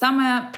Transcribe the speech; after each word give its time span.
Самое 0.00 0.52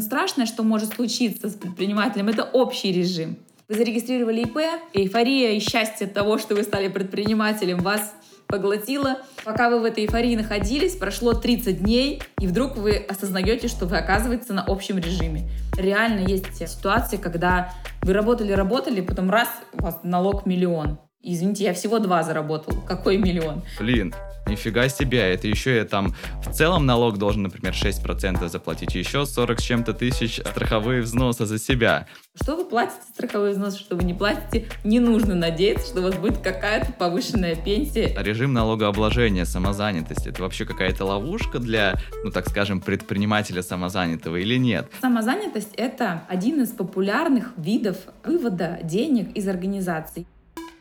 страшное, 0.00 0.46
что 0.46 0.62
может 0.62 0.94
случиться 0.94 1.48
с 1.48 1.54
предпринимателем, 1.54 2.28
это 2.28 2.44
общий 2.44 2.92
режим. 2.92 3.36
Вы 3.68 3.76
зарегистрировали 3.76 4.42
ИП, 4.42 4.58
эйфория 4.92 5.52
и 5.52 5.60
счастье 5.60 6.06
от 6.06 6.12
того, 6.12 6.38
что 6.38 6.54
вы 6.56 6.64
стали 6.64 6.88
предпринимателем, 6.88 7.78
вас 7.78 8.14
поглотило. 8.48 9.18
Пока 9.44 9.70
вы 9.70 9.78
в 9.78 9.84
этой 9.84 10.06
эйфории 10.06 10.34
находились, 10.34 10.96
прошло 10.96 11.34
30 11.34 11.84
дней, 11.84 12.20
и 12.40 12.48
вдруг 12.48 12.76
вы 12.76 12.96
осознаете, 12.96 13.68
что 13.68 13.86
вы 13.86 13.98
оказываетесь 13.98 14.48
на 14.48 14.64
общем 14.66 14.98
режиме. 14.98 15.48
Реально 15.78 16.26
есть 16.26 16.56
ситуации, 16.56 17.16
когда 17.16 17.72
вы 18.02 18.12
работали-работали, 18.12 19.02
потом 19.02 19.30
раз, 19.30 19.48
у 19.72 19.84
вас 19.84 20.00
налог 20.02 20.46
миллион. 20.46 20.98
Извините, 21.22 21.64
я 21.64 21.74
всего 21.74 21.98
два 21.98 22.22
заработал. 22.22 22.74
Какой 22.86 23.18
миллион? 23.18 23.62
Блин, 23.78 24.14
нифига 24.46 24.88
себе, 24.88 25.18
это 25.18 25.48
еще 25.48 25.76
я 25.76 25.84
там 25.84 26.14
в 26.46 26.50
целом 26.50 26.86
налог 26.86 27.18
должен, 27.18 27.42
например, 27.42 27.74
6% 27.74 28.48
заплатить, 28.48 28.94
еще 28.94 29.26
40 29.26 29.60
с 29.60 29.62
чем-то 29.62 29.92
тысяч 29.92 30.38
страховые 30.38 31.02
взносы 31.02 31.44
за 31.44 31.58
себя. 31.58 32.06
Что 32.40 32.56
вы 32.56 32.64
платите 32.64 33.02
страховые 33.12 33.52
взносы, 33.52 33.78
что 33.78 33.96
вы 33.96 34.04
не 34.04 34.14
платите, 34.14 34.66
не 34.82 34.98
нужно 34.98 35.34
надеяться, 35.34 35.88
что 35.88 36.00
у 36.00 36.04
вас 36.04 36.14
будет 36.14 36.38
какая-то 36.38 36.92
повышенная 36.92 37.54
пенсия. 37.54 38.14
Режим 38.18 38.54
налогообложения, 38.54 39.44
самозанятость, 39.44 40.26
это 40.26 40.40
вообще 40.40 40.64
какая-то 40.64 41.04
ловушка 41.04 41.58
для, 41.58 41.96
ну 42.24 42.30
так 42.30 42.48
скажем, 42.48 42.80
предпринимателя 42.80 43.62
самозанятого 43.62 44.36
или 44.36 44.56
нет? 44.56 44.90
Самозанятость— 45.02 45.74
это 45.76 46.22
один 46.28 46.62
из 46.62 46.70
популярных 46.70 47.52
видов 47.58 47.98
вывода 48.24 48.78
денег 48.82 49.36
из 49.36 49.46
организаций. 49.48 50.26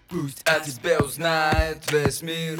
Пусть 0.09 0.41
о 0.43 0.59
тебе 0.59 0.97
узнает 0.97 1.91
весь 1.91 2.23
мир. 2.23 2.59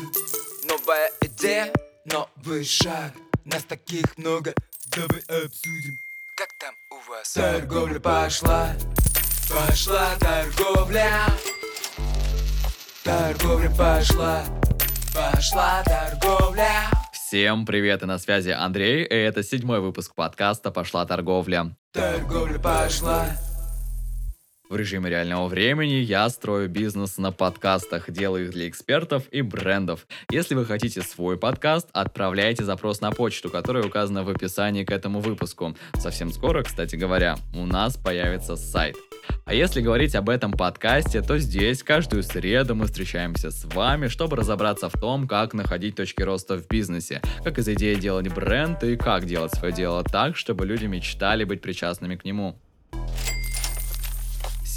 Новая 0.67 1.09
идея, 1.21 1.73
новый 2.05 2.63
шаг. 2.63 3.12
Нас 3.44 3.63
таких 3.63 4.05
много, 4.17 4.53
давай 4.95 5.22
обсудим. 5.45 5.98
Как 6.35 6.49
там 6.59 6.75
у 6.91 7.09
вас? 7.09 7.34
Торговля 7.34 8.00
пошла, 8.00 8.75
пошла 9.50 10.16
торговля. 10.20 11.25
Торговля 13.03 13.70
пошла, 13.72 14.45
пошла 15.11 15.83
торговля. 15.86 16.92
Всем 17.14 17.66
привет, 17.66 18.03
и 18.03 18.05
на 18.05 18.20
связи 18.20 18.52
Андрей, 18.52 19.03
и 19.03 19.16
это 19.16 19.42
седьмой 19.42 19.80
выпуск 19.80 20.14
подкаста 20.14 20.70
«Пошла 20.70 21.05
торговля». 21.08 21.75
Торговля 21.94 22.59
пошла, 22.59 23.25
в 24.70 24.75
режиме 24.75 25.09
реального 25.09 25.48
времени 25.48 25.95
я 25.95 26.30
строю 26.30 26.70
бизнес 26.70 27.17
на 27.17 27.31
подкастах, 27.31 28.12
делаю 28.12 28.45
их 28.45 28.52
для 28.52 28.70
экспертов 28.70 29.23
и 29.31 29.42
брендов. 29.42 30.06
Если 30.30 30.53
вы 30.53 30.64
хотите 30.64 31.02
свой 31.02 31.38
подкаст, 31.38 31.89
отправляйте 31.92 32.64
запрос 32.64 33.02
на 33.02 33.11
почту, 33.11 33.50
которая 33.50 33.84
указана 33.84 34.23
в 34.23 34.30
описании 34.30 34.84
к 34.84 34.92
этому 34.92 35.22
выпуску. 35.22 35.76
Совсем 35.95 36.31
скоро, 36.31 36.61
кстати 36.61 36.95
говоря, 36.95 37.38
у 37.56 37.66
нас 37.66 37.98
появится 37.98 38.56
сайт. 38.56 38.95
А 39.45 39.56
если 39.56 39.81
говорить 39.81 40.14
об 40.14 40.30
этом 40.30 40.52
подкасте, 40.52 41.23
то 41.23 41.39
здесь 41.39 41.81
каждую 41.81 42.22
среду 42.22 42.76
мы 42.76 42.86
встречаемся 42.86 43.50
с 43.50 43.66
вами, 43.66 44.08
чтобы 44.08 44.38
разобраться 44.38 44.89
в 44.89 44.94
том, 44.94 45.28
как 45.28 45.56
находить 45.56 45.95
точки 45.95 46.22
роста 46.22 46.58
в 46.58 46.67
бизнесе, 46.67 47.22
как 47.44 47.58
из 47.58 47.67
идеи 47.70 47.95
делать 47.95 48.31
бренд 48.31 48.83
и 48.83 48.95
как 48.95 49.26
делать 49.26 49.54
свое 49.56 49.73
дело 49.73 50.04
так, 50.04 50.38
чтобы 50.38 50.67
люди 50.67 50.86
мечтали 50.86 51.44
быть 51.44 51.61
причастными 51.61 52.16
к 52.16 52.23
нему. 52.23 52.59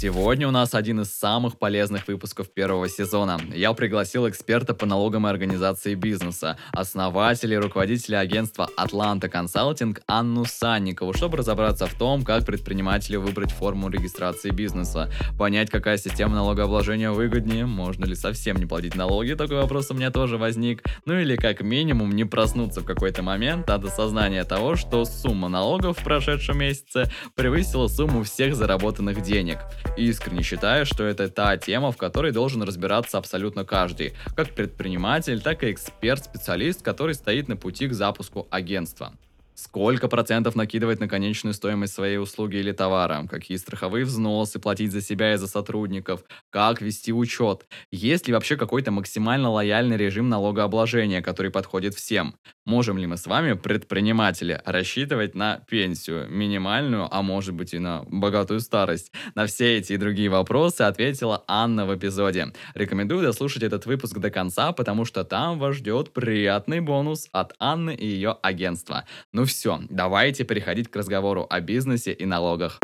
Сегодня 0.03 0.49
у 0.49 0.51
нас 0.51 0.75
один 0.75 0.99
из 0.99 1.15
самых 1.15 1.57
полезных 1.57 2.09
выпусков 2.09 2.53
первого 2.53 2.89
сезона. 2.89 3.39
Я 3.53 3.71
пригласил 3.71 4.27
эксперта 4.27 4.73
по 4.73 4.85
налогам 4.85 5.25
и 5.25 5.29
организации 5.29 5.95
бизнеса, 5.95 6.57
основателя 6.73 7.55
и 7.55 7.61
руководителя 7.61 8.17
агентства 8.17 8.67
Atlanta 8.77 9.31
Consulting 9.31 9.97
Анну 10.05 10.43
Санникову, 10.43 11.13
чтобы 11.13 11.37
разобраться 11.37 11.87
в 11.87 11.97
том, 11.97 12.25
как 12.25 12.45
предпринимателю 12.45 13.21
выбрать 13.21 13.53
форму 13.53 13.87
регистрации 13.87 14.49
бизнеса, 14.49 15.09
понять, 15.39 15.69
какая 15.69 15.95
система 15.95 16.35
налогообложения 16.35 17.11
выгоднее, 17.11 17.65
можно 17.65 18.03
ли 18.03 18.15
совсем 18.15 18.57
не 18.57 18.65
платить 18.65 18.95
налоги, 18.95 19.35
такой 19.35 19.61
вопрос 19.61 19.89
у 19.91 19.93
меня 19.93 20.11
тоже 20.11 20.37
возник, 20.37 20.83
ну 21.05 21.17
или 21.17 21.37
как 21.37 21.61
минимум 21.61 22.11
не 22.11 22.25
проснуться 22.25 22.81
в 22.81 22.85
какой-то 22.85 23.23
момент 23.23 23.69
от 23.69 23.85
осознания 23.85 24.43
того, 24.43 24.75
что 24.75 25.05
сумма 25.05 25.47
налогов 25.47 25.97
в 25.97 26.03
прошедшем 26.03 26.57
месяце 26.57 27.09
превысила 27.35 27.87
сумму 27.87 28.23
всех 28.23 28.57
заработанных 28.57 29.21
денег 29.21 29.59
искренне 29.97 30.43
считаю, 30.43 30.85
что 30.85 31.03
это 31.03 31.29
та 31.29 31.57
тема, 31.57 31.91
в 31.91 31.97
которой 31.97 32.31
должен 32.31 32.63
разбираться 32.63 33.17
абсолютно 33.17 33.65
каждый, 33.65 34.13
как 34.35 34.49
предприниматель, 34.51 35.41
так 35.41 35.63
и 35.63 35.71
эксперт-специалист, 35.71 36.81
который 36.81 37.15
стоит 37.15 37.47
на 37.47 37.55
пути 37.55 37.87
к 37.87 37.93
запуску 37.93 38.47
агентства. 38.49 39.13
Сколько 39.55 40.07
процентов 40.07 40.55
накидывать 40.55 40.99
на 40.99 41.07
конечную 41.07 41.53
стоимость 41.53 41.93
своей 41.93 42.17
услуги 42.17 42.55
или 42.55 42.71
товара? 42.71 43.27
Какие 43.29 43.57
страховые 43.57 44.03
взносы 44.03 44.59
платить 44.59 44.91
за 44.91 45.01
себя 45.01 45.33
и 45.33 45.37
за 45.37 45.47
сотрудников? 45.47 46.23
Как 46.49 46.81
вести 46.81 47.13
учет? 47.13 47.67
Есть 47.91 48.27
ли 48.27 48.33
вообще 48.33 48.57
какой-то 48.57 48.89
максимально 48.89 49.51
лояльный 49.51 49.95
режим 49.95 50.27
налогообложения, 50.27 51.21
который 51.21 51.51
подходит 51.51 51.93
всем? 51.93 52.35
Можем 52.65 52.97
ли 52.97 53.05
мы 53.05 53.17
с 53.17 53.27
вами, 53.27 53.53
предприниматели, 53.53 54.59
рассчитывать 54.65 55.35
на 55.35 55.59
пенсию 55.67 56.27
минимальную, 56.29 57.07
а 57.11 57.21
может 57.21 57.53
быть 57.53 57.73
и 57.75 57.79
на 57.79 58.03
богатую 58.07 58.59
старость? 58.59 59.11
На 59.35 59.45
все 59.45 59.77
эти 59.77 59.93
и 59.93 59.97
другие 59.97 60.29
вопросы 60.29 60.81
ответила 60.81 61.43
Анна 61.47 61.85
в 61.85 61.95
эпизоде. 61.95 62.53
Рекомендую 62.73 63.21
дослушать 63.21 63.63
этот 63.63 63.85
выпуск 63.85 64.17
до 64.17 64.31
конца, 64.31 64.71
потому 64.71 65.05
что 65.05 65.23
там 65.23 65.59
вас 65.59 65.75
ждет 65.75 66.11
приятный 66.11 66.79
бонус 66.79 67.27
от 67.31 67.53
Анны 67.59 67.93
и 67.93 68.07
ее 68.07 68.37
агентства. 68.41 69.05
Ну 69.31 69.43
все, 69.53 69.79
давайте 69.89 70.43
переходить 70.43 70.89
к 70.89 70.95
разговору 70.95 71.47
о 71.49 71.59
бизнесе 71.61 72.11
и 72.11 72.25
налогах. 72.25 72.79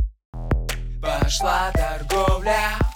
Пошла 1.02 1.72
торговля. 1.74 2.89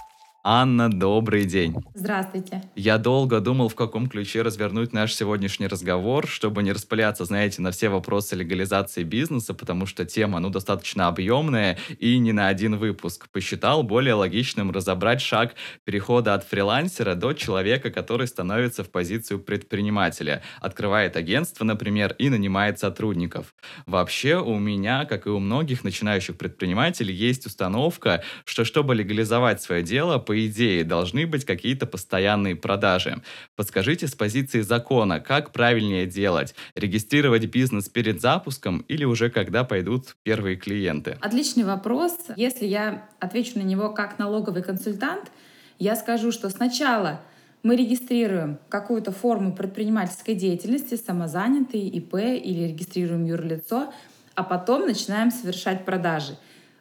Анна, 0.46 0.90
добрый 0.90 1.46
день. 1.46 1.74
Здравствуйте. 1.94 2.62
Я 2.76 2.98
долго 2.98 3.40
думал, 3.40 3.70
в 3.70 3.74
каком 3.74 4.08
ключе 4.08 4.42
развернуть 4.42 4.92
наш 4.92 5.14
сегодняшний 5.14 5.68
разговор, 5.68 6.26
чтобы 6.26 6.62
не 6.62 6.70
распыляться, 6.70 7.24
знаете, 7.24 7.62
на 7.62 7.70
все 7.70 7.88
вопросы 7.88 8.36
легализации 8.36 9.04
бизнеса, 9.04 9.54
потому 9.54 9.86
что 9.86 10.04
тема, 10.04 10.40
ну, 10.40 10.50
достаточно 10.50 11.08
объемная 11.08 11.78
и 11.98 12.18
не 12.18 12.32
на 12.32 12.48
один 12.48 12.76
выпуск. 12.76 13.30
Посчитал 13.32 13.82
более 13.84 14.12
логичным 14.12 14.70
разобрать 14.70 15.22
шаг 15.22 15.54
перехода 15.84 16.34
от 16.34 16.44
фрилансера 16.44 17.14
до 17.14 17.32
человека, 17.32 17.90
который 17.90 18.26
становится 18.26 18.84
в 18.84 18.90
позицию 18.90 19.38
предпринимателя, 19.40 20.42
открывает 20.60 21.16
агентство, 21.16 21.64
например, 21.64 22.14
и 22.18 22.28
нанимает 22.28 22.78
сотрудников. 22.78 23.54
Вообще 23.86 24.36
у 24.42 24.58
меня, 24.58 25.06
как 25.06 25.26
и 25.26 25.30
у 25.30 25.38
многих 25.38 25.84
начинающих 25.84 26.36
предпринимателей, 26.36 27.14
есть 27.14 27.46
установка, 27.46 28.22
что 28.44 28.66
чтобы 28.66 28.94
легализовать 28.94 29.62
свое 29.62 29.82
дело, 29.82 30.18
по 30.18 30.33
по 30.34 30.46
идее, 30.48 30.82
должны 30.82 31.28
быть 31.28 31.44
какие-то 31.44 31.86
постоянные 31.86 32.56
продажи. 32.56 33.22
Подскажите 33.54 34.08
с 34.08 34.16
позиции 34.16 34.62
закона, 34.62 35.20
как 35.20 35.52
правильнее 35.52 36.06
делать? 36.06 36.56
Регистрировать 36.74 37.46
бизнес 37.46 37.88
перед 37.88 38.20
запуском 38.20 38.84
или 38.88 39.04
уже 39.04 39.30
когда 39.30 39.62
пойдут 39.62 40.16
первые 40.24 40.56
клиенты? 40.56 41.16
Отличный 41.20 41.62
вопрос. 41.62 42.18
Если 42.34 42.66
я 42.66 43.08
отвечу 43.20 43.60
на 43.60 43.62
него 43.62 43.90
как 43.90 44.18
налоговый 44.18 44.64
консультант, 44.64 45.30
я 45.78 45.94
скажу, 45.94 46.32
что 46.32 46.50
сначала 46.50 47.20
мы 47.62 47.76
регистрируем 47.76 48.58
какую-то 48.68 49.12
форму 49.12 49.54
предпринимательской 49.54 50.34
деятельности, 50.34 50.96
самозанятый, 50.96 51.82
ИП 51.82 52.14
или 52.14 52.66
регистрируем 52.70 53.24
юрлицо, 53.24 53.92
а 54.34 54.42
потом 54.42 54.86
начинаем 54.86 55.30
совершать 55.30 55.84
продажи. 55.84 56.36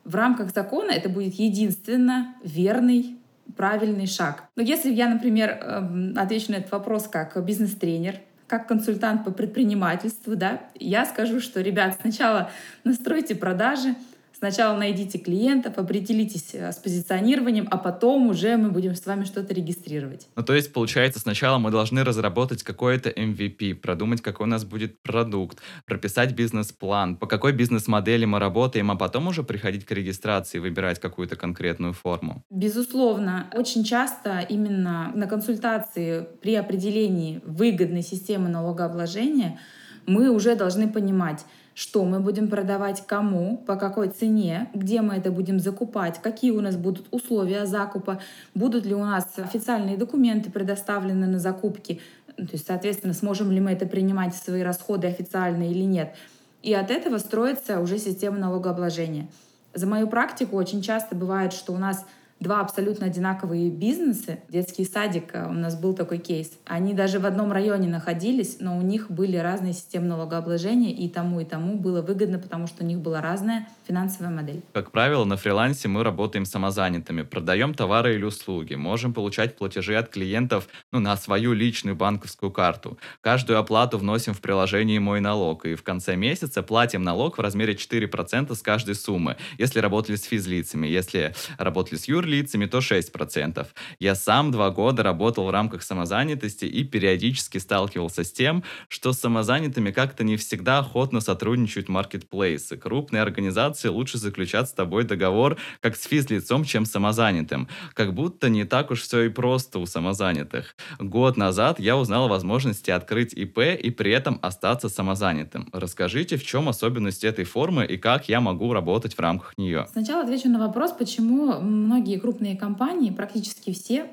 В 0.06 0.16
рамках 0.16 0.52
закона 0.52 0.90
это 0.90 1.08
будет 1.08 1.36
единственно 1.36 2.34
верный 2.44 3.19
правильный 3.56 4.08
шаг. 4.08 4.46
Но 4.56 4.64
если 4.64 4.92
я, 4.92 5.08
например, 5.08 5.50
эм, 5.50 6.14
отвечу 6.18 6.52
на 6.52 6.56
этот 6.56 6.72
вопрос 6.72 7.08
как 7.08 7.44
бизнес-тренер, 7.46 8.20
как 8.48 8.68
консультант 8.68 9.26
по 9.26 9.31
предпринимательству, 9.31 10.36
да, 10.36 10.62
я 10.76 11.06
скажу, 11.06 11.40
что, 11.40 11.62
ребят, 11.62 11.98
сначала 12.02 12.51
настройте 12.84 13.36
продажи, 13.36 13.95
Сначала 14.44 14.78
найдите 14.78 15.19
клиентов, 15.19 15.78
определитесь 15.78 16.50
э, 16.54 16.69
с 16.69 16.75
позиционированием, 16.75 17.66
а 17.72 17.78
потом 17.78 18.28
уже 18.28 18.57
мы 18.57 18.72
будем 18.72 18.94
с 18.94 19.06
вами 19.06 19.24
что-то 19.24 19.54
регистрировать. 19.54 20.28
Ну, 20.36 20.44
то 20.44 20.54
есть, 20.54 20.74
получается, 20.74 21.22
сначала 21.22 21.60
мы 21.60 21.72
должны 21.72 22.04
разработать 22.04 22.62
какой-то 22.62 23.10
MVP, 23.10 23.75
продумать, 23.75 24.22
какой 24.22 24.45
у 24.45 24.50
нас 24.50 24.66
будет 24.66 25.01
продукт, 25.01 25.60
прописать 25.86 26.34
бизнес-план, 26.34 27.16
по 27.16 27.25
какой 27.25 27.54
бизнес-модели 27.54 28.25
мы 28.25 28.38
работаем, 28.38 28.92
а 28.92 28.98
потом 28.98 29.30
уже 29.30 29.44
приходить 29.44 29.86
к 29.86 29.92
регистрации, 29.92 30.60
выбирать 30.60 31.00
какую-то 31.00 31.38
конкретную 31.38 31.94
форму. 31.94 32.44
Безусловно. 32.50 33.48
Очень 33.54 33.86
часто 33.86 34.39
именно 34.39 35.13
на 35.16 35.28
консультации 35.28 36.28
при 36.42 36.56
определении 36.56 37.39
выгодной 37.46 38.01
системы 38.01 38.50
налогообложения 38.50 39.57
мы 40.06 40.30
уже 40.30 40.57
должны 40.57 40.92
понимать, 40.92 41.46
что 41.75 42.06
мы 42.06 42.20
будем 42.20 42.50
продавать 42.50 43.06
кому, 43.06 43.58
по 43.58 43.75
какой 43.75 44.10
цене, 44.10 44.70
где 44.74 45.02
мы 45.02 45.16
это 45.16 45.31
будем 45.31 45.60
закупать, 45.60 46.22
какие 46.22 46.52
у 46.52 46.62
нас 46.62 46.75
будут 46.75 47.08
условия 47.12 47.66
закупа, 47.66 48.22
будут 48.54 48.86
ли 48.86 48.94
у 48.94 49.04
нас 49.04 49.28
официальные 49.38 49.98
документы 49.98 50.52
предоставлены 50.52 51.28
на 51.28 51.40
закупки, 51.40 52.02
то 52.36 52.50
есть, 52.52 52.66
соответственно, 52.66 53.14
сможем 53.14 53.52
ли 53.52 53.60
мы 53.60 53.72
это 53.72 53.86
принимать 53.86 54.34
в 54.34 54.44
свои 54.44 54.62
расходы 54.62 55.08
официально 55.08 55.70
или 55.70 55.84
нет. 55.84 56.16
И 56.62 56.74
от 56.74 56.90
этого 56.90 57.18
строится 57.18 57.80
уже 57.80 58.00
система 58.00 58.38
налогообложения. 58.38 59.28
За 59.74 59.86
мою 59.86 60.08
практику 60.08 60.56
очень 60.56 60.81
часто 60.81 61.16
бывает, 61.16 61.54
что 61.54 61.74
у 61.74 61.78
нас 61.78 62.06
два 62.44 62.62
абсолютно 62.62 63.07
одинаковые 63.07 63.72
бизнесы. 63.72 64.42
Детский 64.50 64.86
садик, 64.86 65.34
э, 65.34 65.48
у 65.48 65.54
нас 65.54 65.80
был 65.80 65.95
такой 65.95 66.19
кейс. 66.19 66.51
Они 66.66 66.94
даже 66.94 67.18
в 67.18 67.25
одном 67.25 67.51
районе 67.51 67.88
находились, 67.88 68.57
но 68.60 68.78
у 68.78 68.81
них 68.81 69.10
были 69.10 69.38
разные 69.38 69.74
системы 69.74 70.07
налогообложения, 70.07 70.92
и 70.92 71.10
тому 71.10 71.40
и 71.40 71.45
тому 71.45 71.80
было 71.80 72.01
выгодно, 72.01 72.38
потому 72.38 72.68
что 72.68 72.84
у 72.84 72.86
них 72.86 73.00
была 73.00 73.22
разная 73.22 73.68
финансовая 73.88 74.30
модель. 74.30 74.62
Как 74.74 74.92
правило, 74.92 75.24
на 75.24 75.38
фрилансе 75.38 75.88
мы 75.88 76.04
работаем 76.04 76.45
самозанятыми, 76.45 77.24
продаем 77.24 77.74
товары 77.74 78.16
или 78.16 78.24
услуги, 78.24 78.75
можем 78.75 79.13
получать 79.13 79.56
платежи 79.56 79.96
от 79.96 80.10
клиентов 80.10 80.68
ну, 80.92 81.00
на 81.00 81.16
свою 81.18 81.54
личную 81.54 81.96
банковскую 81.96 82.51
карту. 82.51 82.98
Каждую 83.22 83.57
оплату 83.57 83.98
вносим 83.98 84.34
в 84.34 84.42
приложение 84.42 85.00
«Мой 85.00 85.22
налог», 85.22 85.66
и 85.66 85.75
в 85.75 85.84
конце 85.84 86.18
месяца 86.18 86.62
платим 86.62 87.04
налог 87.04 87.38
в 87.38 87.42
размере 87.42 87.74
4% 87.74 88.54
с 88.54 88.62
каждой 88.62 88.96
суммы, 88.96 89.38
если 89.57 89.80
работали 89.80 90.18
с 90.18 90.24
физлицами, 90.24 90.88
если 90.88 91.34
работали 91.57 91.98
с 91.98 92.06
юрлицами, 92.10 92.32
лицами, 92.33 92.65
то 92.65 92.80
6%. 92.80 93.68
Я 94.00 94.15
сам 94.15 94.51
два 94.51 94.69
года 94.69 95.03
работал 95.03 95.45
в 95.45 95.51
рамках 95.51 95.83
самозанятости 95.83 96.65
и 96.65 96.83
периодически 96.83 97.59
сталкивался 97.59 98.24
с 98.24 98.31
тем, 98.31 98.63
что 98.88 99.13
с 99.13 99.19
самозанятыми 99.19 99.91
как-то 99.91 100.24
не 100.24 100.38
всегда 100.38 100.80
охотно 100.80 101.21
сотрудничают 101.21 101.89
маркетплейсы. 101.89 102.77
Крупные 102.77 103.21
организации 103.21 103.89
лучше 103.89 104.18
заключать 104.18 104.69
с 104.69 104.74
тобой 104.74 105.03
договор 105.03 105.57
как 105.81 105.95
с 105.95 106.03
физлицом, 106.03 106.63
чем 106.63 106.85
самозанятым. 106.85 107.68
Как 107.94 108.13
будто 108.13 108.50
не 108.50 108.65
так 108.65 108.91
уж 108.91 109.01
все 109.01 109.21
и 109.24 109.29
просто 109.29 109.79
у 109.79 109.86
самозанятых. 109.86 110.75
Год 111.00 111.38
назад 111.38 111.79
я 111.79 111.97
узнал 111.97 112.25
о 112.25 112.29
возможности 112.29 112.91
открыть 112.91 113.33
ИП 113.33 113.59
и 113.59 113.89
при 113.91 114.12
этом 114.12 114.39
остаться 114.41 114.89
самозанятым. 114.89 115.69
Расскажите, 115.71 116.38
в 116.38 116.44
чем 116.45 116.69
особенность 116.69 117.24
этой 117.24 117.45
формы 117.45 117.86
и 117.86 117.97
как 117.97 118.29
я 118.29 118.41
могу 118.41 118.74
работать 118.74 119.15
в 119.15 119.19
рамках 119.19 119.53
нее? 119.57 119.88
Сначала 119.91 120.24
отвечу 120.24 120.50
на 120.50 120.59
вопрос, 120.59 120.91
почему 120.91 121.59
многие 121.59 122.19
крупные 122.24 122.56
компании, 122.56 123.12
практически 123.12 123.74
все, 123.74 124.06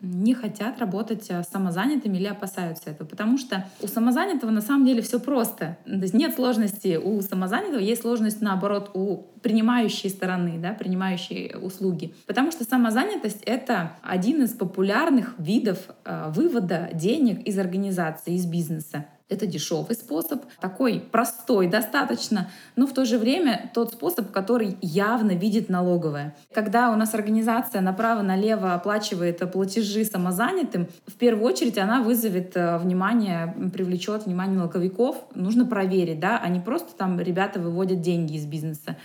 не 0.00 0.32
хотят 0.32 0.78
работать 0.78 1.26
э, 1.28 1.42
самозанятыми 1.42 2.16
или 2.16 2.26
опасаются 2.26 2.88
этого, 2.88 3.06
потому 3.06 3.36
что 3.36 3.66
у 3.82 3.86
самозанятого 3.86 4.50
на 4.50 4.62
самом 4.62 4.86
деле 4.86 5.02
все 5.02 5.20
просто. 5.20 5.76
То 5.84 5.92
есть 5.92 6.14
нет 6.14 6.34
сложности 6.34 6.96
у 6.96 7.20
самозанятого, 7.20 7.78
есть 7.78 8.00
сложность 8.00 8.40
наоборот 8.40 8.92
у 8.94 9.26
принимающей 9.42 10.08
стороны, 10.08 10.58
да, 10.58 10.72
принимающей 10.72 11.54
услуги. 11.60 12.14
Потому 12.26 12.50
что 12.50 12.64
самозанятость— 12.64 13.42
это 13.44 13.92
один 14.00 14.42
из 14.42 14.52
популярных 14.52 15.34
видов 15.36 15.78
э, 16.06 16.32
вывода 16.34 16.88
денег 16.94 17.46
из 17.46 17.58
организации, 17.58 18.36
из 18.36 18.46
бизнеса. 18.46 19.04
Это 19.30 19.46
дешевый 19.46 19.94
способ, 19.94 20.42
такой 20.60 21.00
простой 21.00 21.68
достаточно, 21.68 22.50
но 22.74 22.86
в 22.86 22.92
то 22.92 23.04
же 23.04 23.16
время 23.16 23.70
тот 23.72 23.92
способ, 23.92 24.32
который 24.32 24.76
явно 24.82 25.30
видит 25.30 25.68
налоговая. 25.68 26.34
Когда 26.52 26.90
у 26.90 26.96
нас 26.96 27.14
организация 27.14 27.80
направо-налево 27.80 28.74
оплачивает 28.74 29.38
платежи 29.52 30.04
самозанятым, 30.04 30.88
в 31.06 31.14
первую 31.14 31.46
очередь 31.46 31.78
она 31.78 32.02
вызовет 32.02 32.56
э, 32.56 32.78
внимание, 32.78 33.54
привлечет 33.72 34.26
внимание 34.26 34.58
налоговиков. 34.58 35.16
Нужно 35.34 35.64
проверить, 35.64 36.18
да, 36.18 36.38
а 36.38 36.48
не 36.48 36.58
просто 36.58 36.92
там 36.96 37.20
ребята 37.20 37.60
выводят 37.60 38.00
деньги 38.00 38.34
из 38.34 38.46
бизнеса. 38.46 38.96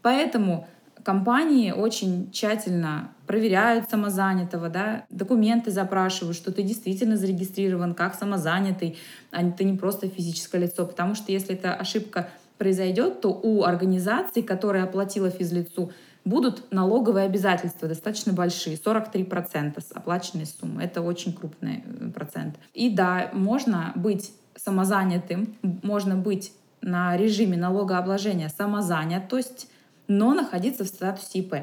Поэтому 0.00 0.68
компании 1.02 1.70
очень 1.70 2.30
тщательно 2.32 3.12
проверяют 3.26 3.88
самозанятого, 3.88 4.68
да, 4.68 5.04
документы 5.10 5.70
запрашивают, 5.70 6.36
что 6.36 6.52
ты 6.52 6.62
действительно 6.62 7.16
зарегистрирован 7.16 7.94
как 7.94 8.14
самозанятый, 8.14 8.98
а 9.30 9.48
ты 9.50 9.64
не 9.64 9.76
просто 9.76 10.08
физическое 10.08 10.58
лицо. 10.58 10.86
Потому 10.86 11.14
что 11.14 11.32
если 11.32 11.54
эта 11.54 11.74
ошибка 11.74 12.28
произойдет, 12.58 13.20
то 13.20 13.28
у 13.30 13.64
организации, 13.64 14.42
которая 14.42 14.84
оплатила 14.84 15.30
физлицу, 15.30 15.92
будут 16.24 16.70
налоговые 16.70 17.26
обязательства 17.26 17.88
достаточно 17.88 18.32
большие, 18.32 18.76
43% 18.76 19.80
с 19.80 19.92
оплаченной 19.92 20.46
суммы. 20.46 20.82
Это 20.82 21.02
очень 21.02 21.32
крупный 21.32 21.82
э, 21.84 22.10
процент. 22.10 22.56
И 22.74 22.90
да, 22.90 23.30
можно 23.32 23.92
быть 23.96 24.32
самозанятым, 24.56 25.56
можно 25.82 26.16
быть 26.16 26.52
на 26.80 27.16
режиме 27.16 27.56
налогообложения 27.56 28.48
самозанят, 28.48 29.28
то 29.28 29.36
есть 29.36 29.68
но 30.18 30.34
находиться 30.34 30.84
в 30.84 30.88
статусе 30.88 31.40
ИП. 31.40 31.54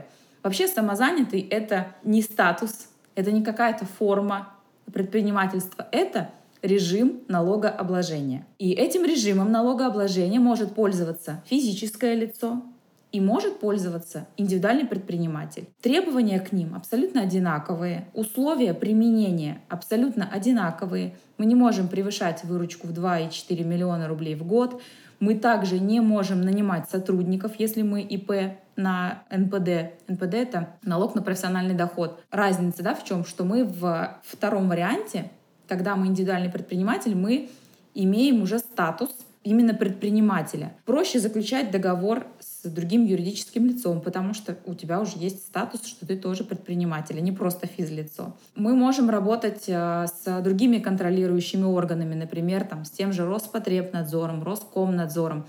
Вообще 0.43 0.67
самозанятый— 0.67 1.41
это 1.49 1.95
не 2.03 2.21
статус, 2.21 2.87
это 3.15 3.31
не 3.31 3.43
какая-то 3.43 3.85
форма 3.85 4.49
предпринимательства, 4.91 5.87
это 5.91 6.31
режим 6.61 7.21
налогообложения. 7.27 8.45
И 8.57 8.71
этим 8.71 9.05
режимом 9.05 9.51
налогообложения 9.51 10.39
может 10.39 10.73
пользоваться 10.73 11.43
физическое 11.45 12.15
лицо 12.15 12.63
и 13.11 13.19
может 13.19 13.59
пользоваться 13.59 14.27
индивидуальный 14.37 14.85
предприниматель. 14.85 15.67
Требования 15.81 16.39
к 16.39 16.51
ним 16.51 16.75
абсолютно 16.75 17.21
одинаковые, 17.21 18.07
условия 18.13 18.73
применения 18.73 19.61
абсолютно 19.67 20.29
одинаковые. 20.31 21.15
Мы 21.37 21.45
не 21.45 21.55
можем 21.55 21.87
превышать 21.87 22.43
выручку 22.43 22.87
в 22.87 22.91
2,4 22.91 23.63
миллиона 23.63 24.07
рублей 24.07 24.35
в 24.35 24.45
год, 24.45 24.81
мы 25.19 25.35
также 25.35 25.79
не 25.79 25.99
можем 26.01 26.41
нанимать 26.41 26.89
сотрудников, 26.89 27.53
если 27.57 27.81
мы 27.81 28.01
ИП 28.01 28.57
на 28.75 29.23
НПД. 29.29 29.93
НПД— 30.07 30.33
это 30.35 30.69
налог 30.83 31.15
на 31.15 31.21
профессиональный 31.21 31.75
доход. 31.75 32.23
Разница 32.31 32.83
да, 32.83 32.95
в 32.95 33.03
чем? 33.03 33.25
Что 33.25 33.43
мы 33.43 33.63
в 33.65 34.17
втором 34.23 34.69
варианте, 34.69 35.31
когда 35.67 35.95
мы 35.95 36.07
индивидуальный 36.07 36.49
предприниматель, 36.49 37.15
мы 37.15 37.49
имеем 37.93 38.41
уже 38.41 38.59
статус 38.59 39.09
именно 39.43 39.73
предпринимателя. 39.73 40.73
Проще 40.85 41.19
заключать 41.19 41.71
договор 41.71 42.25
с 42.61 42.69
другим 42.69 43.05
юридическим 43.05 43.65
лицом, 43.65 44.01
потому 44.01 44.33
что 44.33 44.57
у 44.65 44.73
тебя 44.73 44.99
уже 44.99 45.17
есть 45.17 45.47
статус, 45.47 45.85
что 45.85 46.05
ты 46.05 46.17
тоже 46.17 46.43
предприниматель, 46.43 47.17
а 47.17 47.21
не 47.21 47.31
просто 47.31 47.67
физлицо. 47.67 48.35
Мы 48.55 48.75
можем 48.75 49.09
работать 49.09 49.63
э, 49.67 50.07
с 50.07 50.41
другими 50.41 50.79
контролирующими 50.79 51.63
органами, 51.63 52.15
например, 52.15 52.65
там, 52.65 52.83
с 52.83 52.89
тем 52.89 53.13
же 53.13 53.25
Роспотребнадзором, 53.25 54.43
Роскомнадзором. 54.43 55.45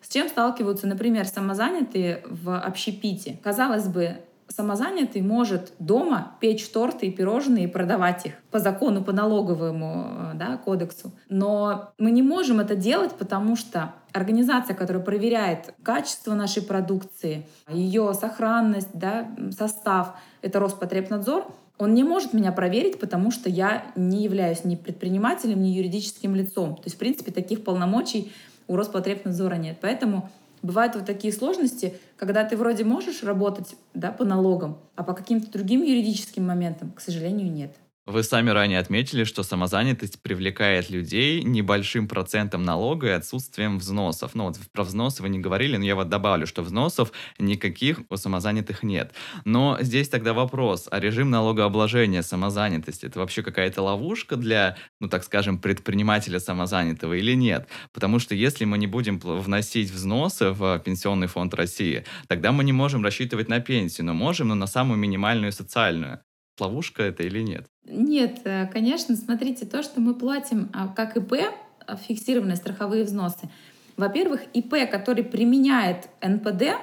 С 0.00 0.08
чем 0.08 0.28
сталкиваются, 0.28 0.86
например, 0.86 1.26
самозанятые 1.26 2.22
в 2.28 2.58
общепите? 2.58 3.38
Казалось 3.42 3.88
бы, 3.88 4.18
самозанятый 4.54 5.22
может 5.22 5.72
дома 5.78 6.36
печь 6.40 6.68
торты 6.68 7.06
и 7.06 7.10
пирожные 7.10 7.64
и 7.64 7.68
продавать 7.68 8.26
их 8.26 8.32
по 8.50 8.58
закону, 8.58 9.02
по 9.02 9.12
налоговому 9.12 10.06
э, 10.06 10.32
да, 10.34 10.56
кодексу. 10.56 11.12
Но 11.28 11.92
мы 11.98 12.10
не 12.10 12.22
можем 12.22 12.60
это 12.60 12.76
делать, 12.76 13.12
потому 13.12 13.56
что 13.56 13.94
организация, 14.12 14.74
которая 14.74 15.02
проверяет 15.02 15.74
качество 15.82 16.34
нашей 16.34 16.62
продукции, 16.62 17.46
ее 17.68 18.14
сохранность, 18.14 18.90
да, 18.94 19.28
состав, 19.56 20.14
это 20.40 20.60
Роспотребнадзор, 20.60 21.46
он 21.76 21.94
не 21.94 22.04
может 22.04 22.32
меня 22.32 22.52
проверить, 22.52 23.00
потому 23.00 23.32
что 23.32 23.48
я 23.48 23.84
не 23.96 24.22
являюсь 24.22 24.64
ни 24.64 24.76
предпринимателем, 24.76 25.60
ни 25.60 25.68
юридическим 25.68 26.36
лицом. 26.36 26.76
То 26.76 26.84
есть, 26.84 26.94
в 26.94 26.98
принципе, 26.98 27.32
таких 27.32 27.64
полномочий 27.64 28.32
у 28.68 28.76
Роспотребнадзора 28.76 29.56
нет. 29.56 29.78
Поэтому 29.80 30.30
бывают 30.64 30.94
вот 30.94 31.04
такие 31.04 31.32
сложности, 31.32 31.98
когда 32.16 32.42
ты 32.42 32.56
вроде 32.56 32.84
можешь 32.84 33.22
работать 33.22 33.76
да, 33.92 34.10
по 34.10 34.24
налогам, 34.24 34.78
а 34.96 35.04
по 35.04 35.12
каким-то 35.12 35.52
другим 35.52 35.82
юридическим 35.82 36.46
моментам, 36.46 36.90
к 36.92 37.00
сожалению, 37.00 37.52
нет. 37.52 37.76
Вы 38.06 38.22
сами 38.22 38.50
ранее 38.50 38.80
отметили, 38.80 39.24
что 39.24 39.42
самозанятость 39.42 40.20
привлекает 40.20 40.90
людей 40.90 41.42
небольшим 41.42 42.06
процентом 42.06 42.62
налога 42.62 43.06
и 43.06 43.10
отсутствием 43.10 43.78
взносов. 43.78 44.34
Ну 44.34 44.44
вот 44.44 44.58
про 44.72 44.84
взносы 44.84 45.22
вы 45.22 45.30
не 45.30 45.38
говорили, 45.38 45.78
но 45.78 45.84
я 45.86 45.94
вот 45.94 46.10
добавлю, 46.10 46.46
что 46.46 46.62
взносов 46.62 47.12
никаких 47.38 48.02
у 48.10 48.16
самозанятых 48.18 48.82
нет. 48.82 49.14
Но 49.46 49.78
здесь 49.80 50.10
тогда 50.10 50.34
вопрос, 50.34 50.86
а 50.90 51.00
режим 51.00 51.30
налогообложения 51.30 52.20
самозанятости, 52.20 53.06
это 53.06 53.20
вообще 53.20 53.42
какая-то 53.42 53.80
ловушка 53.80 54.36
для, 54.36 54.76
ну 55.00 55.08
так 55.08 55.24
скажем, 55.24 55.56
предпринимателя 55.58 56.40
самозанятого 56.40 57.14
или 57.14 57.32
нет? 57.32 57.68
Потому 57.94 58.18
что 58.18 58.34
если 58.34 58.66
мы 58.66 58.76
не 58.76 58.86
будем 58.86 59.18
вносить 59.18 59.90
взносы 59.90 60.50
в 60.50 60.78
Пенсионный 60.80 61.28
фонд 61.28 61.54
России, 61.54 62.04
тогда 62.28 62.52
мы 62.52 62.64
не 62.64 62.74
можем 62.74 63.02
рассчитывать 63.02 63.48
на 63.48 63.60
пенсию, 63.60 64.04
но 64.04 64.12
можем, 64.12 64.48
но 64.48 64.54
на 64.54 64.66
самую 64.66 64.98
минимальную 64.98 65.52
социальную 65.52 66.20
ловушка 66.60 67.02
это 67.02 67.22
или 67.22 67.40
нет? 67.40 67.66
Нет, 67.84 68.40
э, 68.44 68.66
конечно, 68.66 69.16
смотрите, 69.16 69.66
то, 69.66 69.82
что 69.82 70.00
мы 70.00 70.14
платим 70.14 70.70
а, 70.72 70.88
как 70.88 71.16
ИП, 71.16 71.34
а, 71.86 71.96
фиксированные 71.96 72.56
страховые 72.56 73.04
взносы, 73.04 73.50
во-первых, 73.96 74.42
ИП, 74.54 74.90
который 74.90 75.22
применяет 75.22 76.08
НПД, 76.20 76.78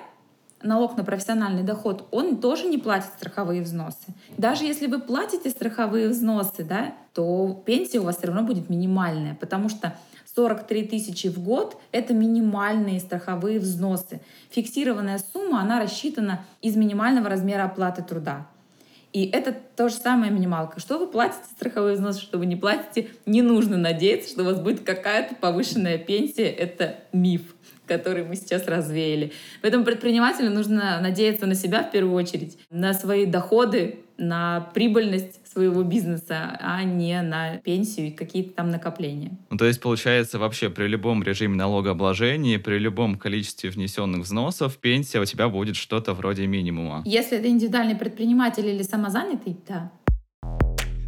налог 0.64 0.96
на 0.96 1.04
профессиональный 1.04 1.64
доход, 1.64 2.08
он 2.12 2.38
тоже 2.38 2.68
не 2.68 2.78
платит 2.78 3.10
страховые 3.18 3.62
взносы. 3.62 4.14
Даже 4.38 4.66
если 4.66 4.88
вы 4.88 5.00
платите 5.00 5.50
страховые 5.50 6.08
взносы, 6.08 6.64
да, 6.64 6.94
то 7.14 7.62
пенсия 7.66 8.00
у 8.00 8.04
вас 8.04 8.18
все 8.18 8.28
равно 8.28 8.44
будет 8.44 8.70
минимальная, 8.70 9.36
потому 9.36 9.70
что 9.70 9.96
43 10.36 10.88
тысячи 10.88 11.28
в 11.28 11.40
год— 11.40 11.78
это 11.92 12.14
минимальные 12.14 13.00
страховые 13.00 13.60
взносы. 13.60 14.22
Фиксированная 14.52 15.20
сумма, 15.34 15.62
она 15.62 15.82
рассчитана 15.82 16.46
из 16.62 16.76
минимального 16.78 17.28
размера 17.28 17.66
оплаты 17.66 18.02
труда. 18.02 18.48
И 19.14 19.30
это 19.30 19.56
то 19.76 19.90
же 19.90 19.96
самое 19.96 20.32
минималка. 20.32 20.80
Что 20.80 20.98
вы 20.98 21.08
платите 21.08 21.44
страховой 21.56 21.96
взнос, 21.96 22.20
что 22.20 22.38
вы 22.38 22.46
не 22.46 22.56
платите, 22.56 23.10
не 23.26 23.42
нужно 23.42 23.78
надеяться, 23.78 24.30
что 24.30 24.44
у 24.44 24.46
вас 24.46 24.60
будет 24.60 24.82
какая-то 24.82 25.36
повышенная 25.36 25.98
пенсия. 25.98 26.48
Это 26.48 26.96
миф 27.12 27.42
который 27.88 28.24
мы 28.24 28.38
сейчас 28.38 28.68
развеяли. 28.68 29.34
Поэтому 29.62 29.84
предпринимателю 29.84 30.50
нужно 30.50 31.02
надеяться 31.02 31.46
на 31.46 31.56
себя 31.56 31.84
в 31.84 31.92
первую 31.92 32.16
очередь, 32.16 32.58
на 32.70 32.94
свои 32.94 33.26
доходы, 33.26 34.00
на 34.22 34.62
прибыльность 34.74 35.46
своего 35.52 35.84
бизнеса, 35.84 36.58
а 36.62 36.84
не 36.84 37.22
на 37.22 37.58
пенсию 37.58 38.08
и 38.08 38.12
какие-то 38.12 38.54
там 38.54 38.70
накопления. 38.70 39.32
Ну, 39.50 39.58
то 39.58 39.66
есть, 39.66 39.82
получается, 39.82 40.40
вообще 40.40 40.70
при 40.70 40.88
любом 40.88 41.24
режиме 41.24 41.56
налогообложения, 41.56 42.58
при 42.60 42.78
любом 42.78 43.18
количестве 43.18 43.70
внесенных 43.70 44.22
взносов, 44.22 44.78
пенсия 44.78 45.20
у 45.20 45.26
тебя 45.26 45.50
будет 45.50 45.76
что-то 45.76 46.14
вроде 46.14 46.48
минимума. 46.48 47.02
Если 47.06 47.38
это 47.38 47.50
индивидуальный 47.50 47.96
предприниматель 47.96 48.66
или 48.66 48.84
самозанятый, 48.84 49.58
да. 49.68 49.92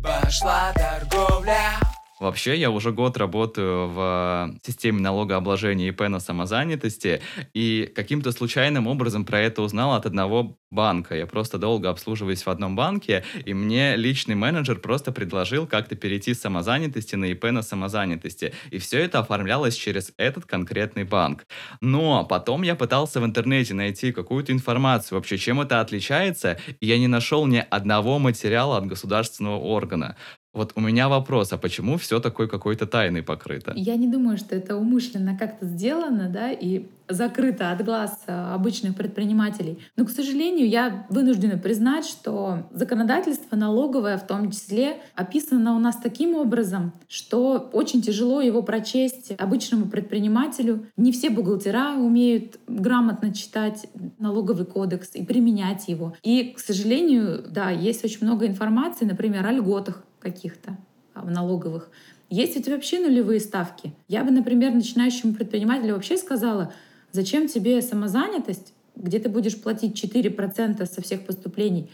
Пошла 0.03 0.73
торговля. 0.73 1.82
Вообще, 2.23 2.55
я 2.55 2.71
уже 2.71 2.93
год 2.93 3.17
работаю 3.17 3.89
в 3.89 4.55
системе 4.65 5.01
налогообложения 5.01 5.89
ИП 5.89 6.07
на 6.07 6.21
самозанятости, 6.21 7.21
и 7.53 7.91
каким-то 7.93 8.31
случайным 8.31 8.87
образом 8.87 9.25
про 9.25 9.41
это 9.41 9.61
узнал 9.61 9.93
от 9.93 10.05
одного 10.05 10.57
банка. 10.71 11.17
Я 11.17 11.27
просто 11.27 11.57
долго 11.57 11.89
обслуживаюсь 11.89 12.45
в 12.45 12.49
одном 12.49 12.77
банке, 12.77 13.25
и 13.43 13.53
мне 13.53 13.97
личный 13.97 14.35
менеджер 14.35 14.79
просто 14.79 15.11
предложил 15.11 15.67
как-то 15.67 15.97
перейти 15.97 16.33
с 16.33 16.39
самозанятости 16.39 17.15
на 17.15 17.25
ИП 17.25 17.43
на 17.51 17.61
самозанятости. 17.61 18.53
И 18.71 18.77
все 18.77 18.99
это 18.99 19.19
оформлялось 19.19 19.75
через 19.75 20.13
этот 20.15 20.45
конкретный 20.45 21.03
банк. 21.03 21.45
Но 21.81 22.23
потом 22.23 22.61
я 22.61 22.75
пытался 22.75 23.19
в 23.19 23.25
интернете 23.25 23.73
найти 23.73 24.13
какую-то 24.13 24.53
информацию 24.53 25.17
вообще, 25.17 25.37
чем 25.37 25.59
это 25.59 25.81
отличается, 25.81 26.57
и 26.79 26.87
я 26.87 26.97
не 26.97 27.09
нашел 27.09 27.45
ни 27.47 27.57
одного 27.69 28.17
материала 28.17 28.77
от 28.77 28.85
государственного 28.85 29.57
органа. 29.57 30.15
Вот 30.53 30.73
у 30.75 30.81
меня 30.81 31.09
вопрос, 31.09 31.51
а 31.51 31.57
почему 31.57 31.97
все 31.97 32.19
такой 32.19 32.47
какой-то 32.47 32.85
тайной 32.85 33.23
покрыто? 33.23 33.73
Я 33.75 33.95
не 33.95 34.07
думаю, 34.07 34.37
что 34.37 34.55
это 34.55 34.77
умышленно 34.77 35.35
как-то 35.35 35.65
сделано, 35.65 36.29
да, 36.29 36.51
и 36.51 36.85
закрыто 37.09 37.71
от 37.71 37.83
глаз 37.83 38.23
э, 38.27 38.53
обычных 38.53 38.95
предпринимателей. 38.95 39.79
Но, 39.97 40.05
к 40.05 40.09
сожалению, 40.09 40.69
я 40.69 41.05
вынуждена 41.09 41.57
признать, 41.57 42.05
что 42.05 42.69
законодательство 42.71 43.55
налоговое 43.55 44.17
в 44.17 44.25
том 44.25 44.51
числе 44.51 44.97
описано 45.15 45.75
у 45.75 45.79
нас 45.79 45.97
таким 45.97 46.35
образом, 46.35 46.93
что 47.09 47.69
очень 47.73 48.01
тяжело 48.01 48.41
его 48.41 48.61
прочесть 48.61 49.33
обычному 49.37 49.87
предпринимателю. 49.87 50.85
Не 50.95 51.11
все 51.11 51.29
бухгалтера 51.29 51.95
умеют 51.95 52.59
грамотно 52.67 53.33
читать 53.33 53.87
налоговый 54.19 54.65
кодекс 54.65 55.09
и 55.15 55.25
применять 55.25 55.87
его. 55.87 56.15
И, 56.23 56.53
к 56.55 56.59
сожалению, 56.59 57.43
да, 57.49 57.69
есть 57.69 58.05
очень 58.05 58.19
много 58.21 58.47
информации, 58.47 59.05
например, 59.05 59.45
о 59.45 59.51
льготах 59.51 60.03
каких-то 60.23 60.77
а, 61.13 61.21
в 61.21 61.29
налоговых. 61.29 61.89
Есть 62.29 62.55
ведь 62.55 62.67
вообще 62.67 62.99
нулевые 62.99 63.39
ставки. 63.39 63.93
Я 64.07 64.23
бы, 64.23 64.31
например, 64.31 64.73
начинающему 64.73 65.33
предпринимателю 65.33 65.93
вообще 65.93 66.17
сказала, 66.17 66.73
зачем 67.11 67.47
тебе 67.47 67.81
самозанятость, 67.81 68.73
где 68.95 69.19
ты 69.19 69.29
будешь 69.29 69.61
платить 69.61 70.01
4% 70.03 70.85
со 70.85 71.01
всех 71.01 71.25
поступлений, 71.25 71.89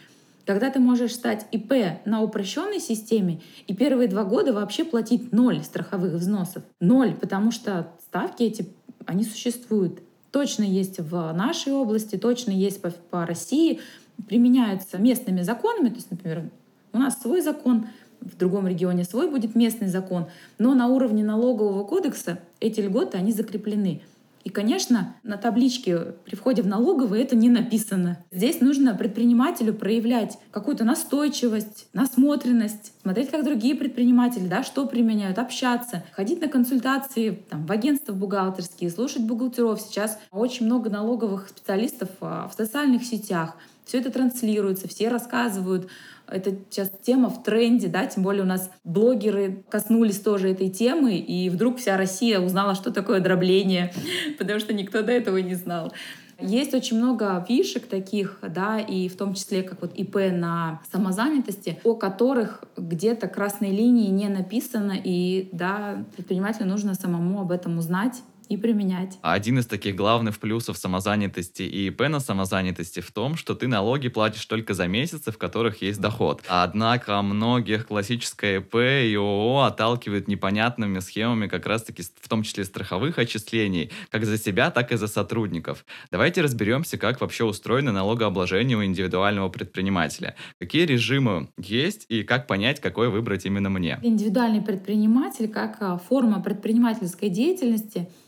когда 0.45 0.69
ты 0.69 0.79
можешь 0.79 1.13
стать 1.13 1.45
ИП 1.51 1.73
на 2.05 2.23
упрощенной 2.23 2.79
системе 2.79 3.41
и 3.67 3.75
первые 3.75 4.07
два 4.07 4.23
года 4.23 4.53
вообще 4.53 4.83
платить 4.83 5.31
ноль 5.31 5.63
страховых 5.63 6.13
взносов. 6.13 6.63
Ноль, 6.79 7.13
потому 7.13 7.51
что 7.51 7.91
ставки 8.07 8.43
эти, 8.43 8.67
они 9.05 9.23
существуют. 9.23 9.99
Точно 10.31 10.63
есть 10.63 10.99
в 10.99 11.33
нашей 11.33 11.73
области, 11.73 12.15
точно 12.15 12.51
есть 12.51 12.81
по, 12.81 12.91
по 12.91 13.25
России, 13.25 13.79
применяются 14.27 14.97
местными 14.97 15.41
законами. 15.41 15.89
То 15.89 15.95
есть, 15.95 16.11
например, 16.11 16.49
у 16.93 16.97
нас 16.97 17.21
свой 17.21 17.41
закон, 17.41 17.87
в 18.21 18.37
другом 18.37 18.67
регионе 18.67 19.03
свой 19.03 19.29
будет 19.29 19.55
местный 19.55 19.87
закон, 19.87 20.27
но 20.57 20.73
на 20.73 20.87
уровне 20.87 21.23
налогового 21.23 21.83
кодекса 21.83 22.39
эти 22.59 22.81
льготы, 22.81 23.17
они 23.17 23.31
закреплены. 23.31 24.01
И, 24.43 24.49
конечно, 24.49 25.15
на 25.23 25.37
табличке 25.37 26.13
при 26.25 26.35
входе 26.35 26.61
в 26.61 26.67
налоговый 26.67 27.21
это 27.21 27.35
не 27.35 27.49
написано. 27.49 28.17
Здесь 28.31 28.61
нужно 28.61 28.95
предпринимателю 28.95 29.73
проявлять 29.73 30.39
какую-то 30.51 30.85
настойчивость, 30.85 31.87
насмотренность, 31.93 32.93
смотреть, 33.01 33.29
как 33.29 33.43
другие 33.43 33.75
предприниматели, 33.75 34.47
да, 34.47 34.63
что 34.63 34.85
применяют, 34.87 35.37
общаться, 35.37 36.03
ходить 36.13 36.41
на 36.41 36.47
консультации 36.47 37.43
там, 37.49 37.65
в 37.65 37.71
агентства 37.71 38.13
бухгалтерские, 38.13 38.89
слушать 38.89 39.23
бухгалтеров. 39.23 39.81
Сейчас 39.81 40.17
очень 40.31 40.65
много 40.65 40.89
налоговых 40.89 41.49
специалистов 41.49 42.09
а, 42.21 42.47
в 42.47 42.53
социальных 42.53 43.03
сетях. 43.03 43.55
Все 43.89 43.97
это 43.97 44.11
транслируется, 44.11 44.87
все 44.87 45.09
рассказывают 45.09 45.89
это 46.27 46.55
сейчас 46.69 46.91
тема 47.01 47.31
в 47.31 47.41
тренде, 47.41 47.87
да, 47.87 48.05
тем 48.05 48.21
более 48.21 48.43
у 48.43 48.45
нас 48.45 48.69
блогеры 48.83 49.63
коснулись 49.67 50.19
тоже 50.19 50.51
этой 50.51 50.69
темы, 50.69 51.17
и 51.17 51.49
вдруг 51.49 51.79
вся 51.79 51.97
Россия 51.97 52.39
узнала, 52.39 52.75
что 52.75 52.91
такое 52.91 53.19
дробление, 53.19 53.91
потому 54.37 54.59
что 54.59 54.75
никто 54.75 55.01
до 55.01 55.11
этого 55.11 55.37
не 55.37 55.55
знал. 55.55 55.91
Есть 56.39 56.75
очень 56.75 56.97
много 56.97 57.43
фишек 57.47 57.87
таких, 57.87 58.37
да, 58.47 58.79
и 58.79 59.09
в 59.09 59.17
том 59.17 59.33
числе 59.33 59.63
как 59.63 59.81
вот 59.81 59.95
ИП 59.95 60.17
на 60.33 60.81
самозанятости, 60.91 61.79
о 61.83 61.95
которых 61.95 62.63
где-то 62.77 63.27
красной 63.27 63.71
линии 63.71 64.11
не 64.11 64.29
написано, 64.29 64.93
и 65.03 65.49
да, 65.51 66.05
предпринимателю 66.15 66.67
нужно 66.67 66.93
самому 66.93 67.41
об 67.41 67.51
этом 67.51 67.79
узнать 67.79 68.21
и 68.49 68.57
применять. 68.57 69.19
Один 69.21 69.59
из 69.59 69.67
таких 69.67 69.95
главных 69.95 70.39
плюсов 70.39 70.77
самозанятости 70.77 71.61
и 71.61 71.87
ИП 71.87 72.09
на 72.09 72.19
самозанятости 72.19 72.99
в 72.99 73.11
том, 73.11 73.37
что 73.37 73.53
ты 73.53 73.67
налоги 73.67 74.09
платишь 74.09 74.45
только 74.45 74.73
за 74.73 74.87
месяцы, 74.87 75.31
в 75.31 75.37
которых 75.37 75.83
есть 75.83 76.01
доход. 76.01 76.41
Однако 76.47 77.21
многих 77.21 77.87
классическое 77.87 78.59
ИП 78.59 78.75
и 78.75 79.15
ООО 79.15 79.61
отталкивают 79.61 80.27
непонятными 80.27 80.99
схемами 80.99 81.47
как 81.47 81.67
раз-таки 81.67 82.01
в 82.01 82.27
том 82.27 82.41
числе 82.41 82.65
страховых 82.65 83.19
отчислений, 83.19 83.91
как 84.09 84.25
за 84.25 84.39
себя, 84.39 84.71
так 84.71 84.91
и 84.91 84.97
за 84.97 85.07
сотрудников. 85.07 85.85
Давайте 86.09 86.41
разберемся, 86.41 86.97
как 86.97 87.21
вообще 87.21 87.43
устроено 87.43 87.91
налогообложение 87.91 88.77
у 88.77 88.83
индивидуального 88.83 89.49
предпринимателя. 89.49 90.35
Какие 90.59 90.85
режимы 90.85 91.49
есть 91.57 92.07
и 92.09 92.23
как 92.23 92.47
понять, 92.47 92.79
какой 92.79 93.09
выбрать 93.09 93.45
именно 93.45 93.69
мне. 93.69 93.99
Индивидуальный 94.01 94.61
предприниматель 94.61 95.49
как 95.49 95.77
а, 95.81 95.99
форма 95.99 96.41
предпринимательской 96.41 97.29
деятельности— 97.29 98.09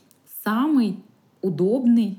самый 0.44 1.02
удобный 1.40 2.18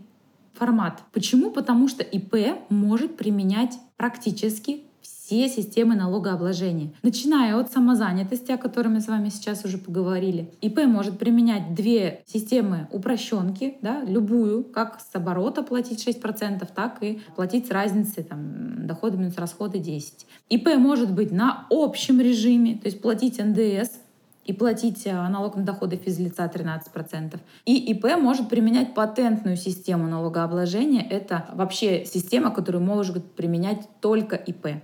формат. 0.54 1.02
Почему? 1.12 1.52
Потому 1.52 1.88
что 1.88 2.04
ИП 2.04 2.36
может 2.70 3.18
применять 3.18 3.80
практически 3.98 4.84
все 5.02 5.50
системы 5.50 5.96
налогообложения. 5.96 6.94
Начиная 7.02 7.58
от 7.58 7.72
самозанятости, 7.72 8.52
о 8.52 8.58
которой 8.58 8.90
мы 8.90 9.02
с 9.02 9.08
вами 9.08 9.30
сейчас 9.30 9.66
уже 9.66 9.78
поговорили. 9.78 10.52
ИП 10.62 10.86
может 10.86 11.18
применять 11.18 11.74
две 11.74 12.24
системы 12.26 12.88
упрощенки, 12.92 13.78
да, 13.82 14.04
любую, 14.04 14.64
как 14.64 15.00
с 15.00 15.16
оборота 15.16 15.64
платить 15.64 16.08
6%, 16.08 16.68
так 16.74 17.02
и 17.02 17.22
платить 17.36 17.68
с 17.68 17.72
разницы 17.72 18.24
там, 18.24 18.86
доходы 18.86 19.18
минус 19.18 19.38
расходы 19.38 19.80
10%. 19.80 20.26
ИП 20.50 20.76
может 20.78 21.12
быть 21.12 21.32
на 21.32 21.68
общем 21.70 22.20
режиме, 22.20 22.76
то 22.76 22.88
есть 22.88 23.02
платить 23.02 23.40
НДС 23.44 24.03
и 24.46 24.54
платить 24.54 25.06
налог 25.06 25.56
на 25.56 25.64
доходы 25.64 25.98
физлица 25.98 26.44
13%. 26.46 27.40
И 27.66 27.92
ИП 27.92 28.18
может 28.18 28.50
применять 28.50 28.94
патентную 28.94 29.58
систему 29.58 30.08
налогообложения. 30.08 31.06
Это 31.08 31.46
вообще 31.54 32.06
система, 32.06 32.52
которую 32.52 32.84
может 32.84 33.34
применять 33.34 33.88
только 34.02 34.36
ИП. 34.36 34.84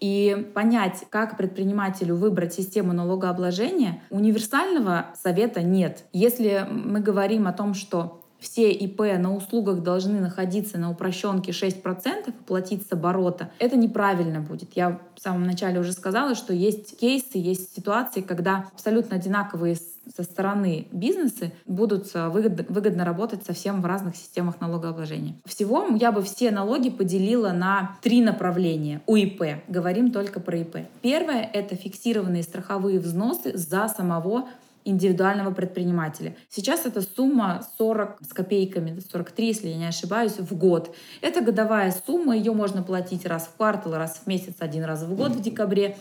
И 0.00 0.50
понять, 0.54 1.04
как 1.08 1.36
предпринимателю 1.36 2.16
выбрать 2.16 2.52
систему 2.52 2.92
налогообложения, 2.92 4.02
универсального 4.10 5.06
совета 5.22 5.62
нет. 5.62 6.04
Если 6.12 6.66
мы 6.68 7.00
говорим 7.00 7.46
о 7.46 7.52
том, 7.52 7.74
что 7.74 8.23
все 8.38 8.70
ИП 8.70 9.00
на 9.18 9.34
услугах 9.34 9.82
должны 9.82 10.20
находиться 10.20 10.78
на 10.78 10.90
упрощенке 10.90 11.52
6% 11.52 12.28
и 12.28 12.32
платить 12.32 12.86
с 12.86 12.92
оборота, 12.92 13.50
это 13.58 13.76
неправильно 13.76 14.40
будет. 14.40 14.76
Я 14.76 15.00
в 15.16 15.20
самом 15.20 15.44
начале 15.44 15.80
уже 15.80 15.92
сказала, 15.92 16.34
что 16.34 16.52
есть 16.52 16.98
кейсы, 16.98 17.38
есть 17.38 17.74
ситуации, 17.74 18.20
когда 18.20 18.66
абсолютно 18.72 19.16
одинаковые 19.16 19.76
со 20.14 20.22
стороны 20.22 20.86
бизнеса 20.92 21.50
будут 21.66 22.10
э, 22.14 22.28
выгодно, 22.28 22.64
выгодно 22.68 23.04
работать 23.04 23.44
совсем 23.44 23.80
в 23.80 23.86
разных 23.86 24.16
системах 24.16 24.60
налогообложения. 24.60 25.34
Всего 25.46 25.86
я 25.96 26.12
бы 26.12 26.22
все 26.22 26.50
налоги 26.50 26.90
поделила 26.90 27.52
на 27.52 27.96
три 28.02 28.20
направления 28.20 29.00
у 29.06 29.16
ИП. 29.16 29.64
Говорим 29.68 30.12
только 30.12 30.40
про 30.40 30.58
ИП. 30.58 30.76
Первое— 31.00 31.48
это 31.52 31.74
фиксированные 31.74 32.42
страховые 32.42 33.00
взносы 33.00 33.56
за 33.56 33.88
самого 33.88 34.48
индивидуального 34.84 35.52
предпринимателя. 35.52 36.36
Сейчас 36.48 36.86
эта 36.86 37.00
сумма 37.00 37.66
40 37.78 38.18
с 38.22 38.32
копейками, 38.32 39.00
43, 39.00 39.46
если 39.46 39.68
я 39.68 39.76
не 39.76 39.86
ошибаюсь, 39.86 40.38
в 40.38 40.56
год. 40.56 40.94
Это 41.20 41.40
годовая 41.40 41.94
сумма, 42.06 42.36
ее 42.36 42.52
можно 42.52 42.82
платить 42.82 43.26
раз 43.26 43.46
в 43.46 43.56
квартал, 43.56 43.94
раз 43.94 44.20
в 44.24 44.26
месяц, 44.26 44.56
один 44.58 44.84
раз 44.84 45.02
в 45.02 45.14
год 45.14 45.32
в 45.32 45.40
декабре. 45.40 45.96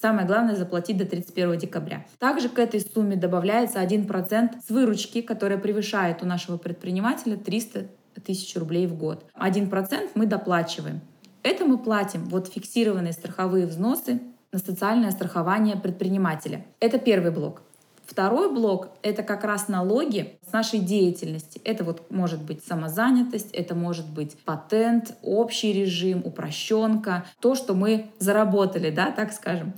Самое 0.00 0.26
главное 0.26 0.56
заплатить 0.56 0.96
до 0.96 1.04
31 1.04 1.58
декабря. 1.58 2.04
Также 2.18 2.48
к 2.48 2.58
этой 2.58 2.80
сумме 2.80 3.14
добавляется 3.14 3.80
1% 3.80 4.56
с 4.66 4.68
выручки, 4.68 5.22
которая 5.22 5.58
превышает 5.58 6.22
у 6.22 6.26
нашего 6.26 6.56
предпринимателя 6.56 7.36
300 7.36 7.86
тысяч 8.24 8.56
рублей 8.56 8.86
в 8.86 8.96
год. 8.96 9.24
1% 9.34 10.10
мы 10.14 10.26
доплачиваем. 10.26 11.00
Это 11.44 11.64
мы 11.64 11.78
платим 11.78 12.24
вот 12.24 12.48
фиксированные 12.48 13.12
страховые 13.12 13.66
взносы 13.66 14.20
на 14.52 14.58
социальное 14.58 15.10
страхование 15.10 15.76
предпринимателя. 15.76 16.64
Это 16.80 16.98
первый 16.98 17.30
блок. 17.30 17.62
Второй 18.06 18.52
блок— 18.52 18.88
это 19.02 19.22
как 19.22 19.44
раз 19.44 19.68
налоги 19.68 20.38
с 20.48 20.52
нашей 20.52 20.80
деятельности. 20.80 21.60
Это 21.64 21.84
вот 21.84 22.10
может 22.10 22.42
быть 22.42 22.64
самозанятость, 22.64 23.50
это 23.52 23.74
может 23.74 24.06
быть 24.08 24.36
патент, 24.44 25.14
общий 25.22 25.72
режим, 25.72 26.22
упрощенка, 26.24 27.24
то, 27.40 27.54
что 27.54 27.74
мы 27.74 28.10
заработали, 28.18 28.90
да, 28.90 29.10
так 29.10 29.32
скажем. 29.32 29.72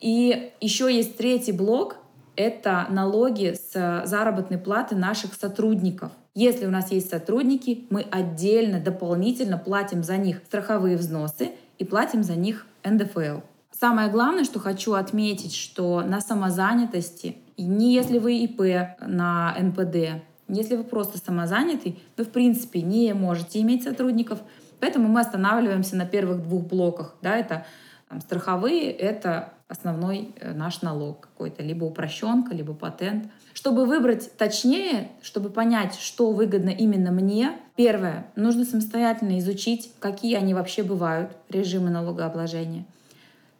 И 0.00 0.52
еще 0.60 0.94
есть 0.94 1.16
третий 1.16 1.52
блок— 1.52 1.96
это 2.36 2.86
налоги 2.90 3.54
с 3.54 4.02
заработной 4.06 4.58
платы 4.58 4.94
наших 4.94 5.34
сотрудников. 5.34 6.12
Если 6.34 6.66
у 6.66 6.70
нас 6.70 6.90
есть 6.90 7.10
сотрудники, 7.10 7.86
мы 7.90 8.06
отдельно, 8.10 8.80
дополнительно 8.80 9.58
платим 9.58 10.02
за 10.02 10.16
них 10.16 10.40
страховые 10.46 10.96
взносы 10.96 11.50
и 11.78 11.84
платим 11.84 12.22
за 12.22 12.36
них 12.36 12.66
НДФЛ. 12.84 13.40
Самое 13.78 14.08
главное, 14.10 14.44
что 14.44 14.58
хочу 14.58 14.94
отметить, 14.94 15.54
что 15.54 16.02
на 16.02 16.20
самозанятости, 16.20 17.36
не 17.58 17.94
если 17.94 18.18
вы 18.18 18.38
ИП 18.38 18.60
на 19.00 19.54
НПД, 19.58 20.22
если 20.48 20.76
вы 20.76 20.84
просто 20.84 21.18
самозанятый, 21.18 22.02
вы 22.16 22.24
в 22.24 22.30
принципе 22.30 22.82
не 22.82 23.14
можете 23.14 23.60
иметь 23.60 23.84
сотрудников, 23.84 24.40
поэтому 24.80 25.08
мы 25.08 25.20
останавливаемся 25.20 25.96
на 25.96 26.06
первых 26.06 26.42
двух 26.42 26.64
блоках. 26.64 27.14
Да, 27.22 27.36
это 27.36 27.64
там, 28.08 28.20
страховые, 28.20 28.90
это 28.90 29.54
основной 29.68 30.34
э, 30.38 30.52
наш 30.52 30.82
налог 30.82 31.20
какой-то, 31.20 31.62
либо 31.62 31.84
упрощенка, 31.84 32.54
либо 32.54 32.74
патент. 32.74 33.30
Чтобы 33.54 33.86
выбрать 33.86 34.36
точнее, 34.36 35.10
чтобы 35.22 35.48
понять, 35.48 35.94
что 35.94 36.32
выгодно 36.32 36.70
именно 36.70 37.10
мне, 37.10 37.52
первое, 37.76 38.26
нужно 38.36 38.64
самостоятельно 38.64 39.38
изучить, 39.38 39.92
какие 39.98 40.36
они 40.36 40.52
вообще 40.52 40.82
бывают, 40.82 41.36
режимы 41.48 41.90
налогообложения— 41.90 42.84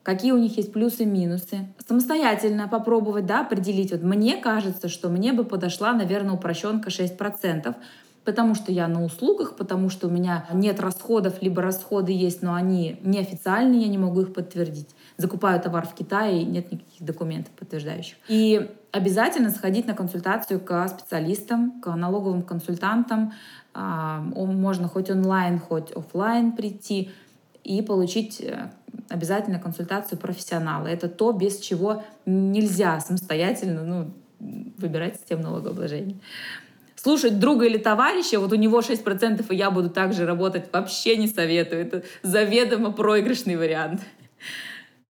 какие 0.03 0.33
у 0.33 0.39
них 0.39 0.57
есть 0.57 0.73
плюсы 0.73 1.03
и 1.03 1.07
минусы. 1.07 1.67
Самостоятельно 1.87 2.69
попробовать, 2.69 3.27
да, 3.27 3.41
определить. 3.41 3.93
Вот 3.93 4.03
мне 4.03 4.37
кажется, 4.37 4.89
что 4.89 5.09
мне 5.09 5.33
бы 5.33 5.45
подошла, 5.45 5.93
наверное, 5.93 6.35
упрощенка 6.35 6.91
6%, 6.91 7.75
потому 8.25 8.55
что 8.55 8.73
я 8.73 8.89
на 8.89 9.05
услугах, 9.05 9.57
потому 9.57 9.91
что 9.91 10.09
у 10.09 10.11
меня 10.11 10.47
нет 10.53 10.81
расходов, 10.81 11.43
либо 11.43 11.63
расходы 11.63 12.13
есть, 12.13 12.43
но 12.43 12.55
они 12.55 12.99
неофициальные, 13.03 13.83
я 13.83 13.89
не 13.89 13.99
могу 13.99 14.23
их 14.23 14.33
подтвердить. 14.33 14.89
Закупаю 15.17 15.61
товар 15.61 15.87
в 15.87 15.95
Китае, 15.95 16.45
нет 16.45 16.73
никаких 16.73 17.03
документов 17.03 17.53
подтверждающих. 17.55 18.17
И 18.29 18.71
обязательно 18.93 19.51
сходить 19.51 19.87
на 19.87 19.95
консультацию 19.95 20.61
к 20.61 20.89
специалистам, 20.89 21.81
к 21.81 21.95
налоговым 21.95 22.43
консультантам. 22.43 23.33
А, 23.75 24.21
можно 24.21 24.89
хоть 24.89 25.11
онлайн, 25.11 25.59
хоть 25.59 25.93
офлайн 25.93 26.53
прийти 26.53 27.11
и 27.65 27.83
получить 27.83 28.41
э, 28.41 28.71
обязательно 29.09 29.59
консультацию 29.59 30.19
профессионала. 30.19 30.87
Это 30.87 31.09
то, 31.09 31.33
без 31.33 31.59
чего 31.59 32.03
нельзя 32.27 33.01
самостоятельно 33.01 33.85
ну, 33.85 34.11
выбирать 34.79 35.17
систему 35.17 35.43
налогообложения. 35.45 36.17
Слушать 36.97 37.41
друга 37.41 37.67
или 37.67 37.79
товарища, 37.79 38.39
вот 38.39 38.53
у 38.53 38.57
него 38.57 38.81
6%, 38.81 39.45
и 39.49 39.57
я 39.57 39.71
буду 39.71 39.91
также 39.91 40.25
работать, 40.25 40.73
вообще 40.73 41.17
не 41.17 41.27
советую. 41.27 41.83
Это 41.83 42.03
заведомо 42.23 42.93
проигрышный 42.93 43.57
вариант. 43.57 44.03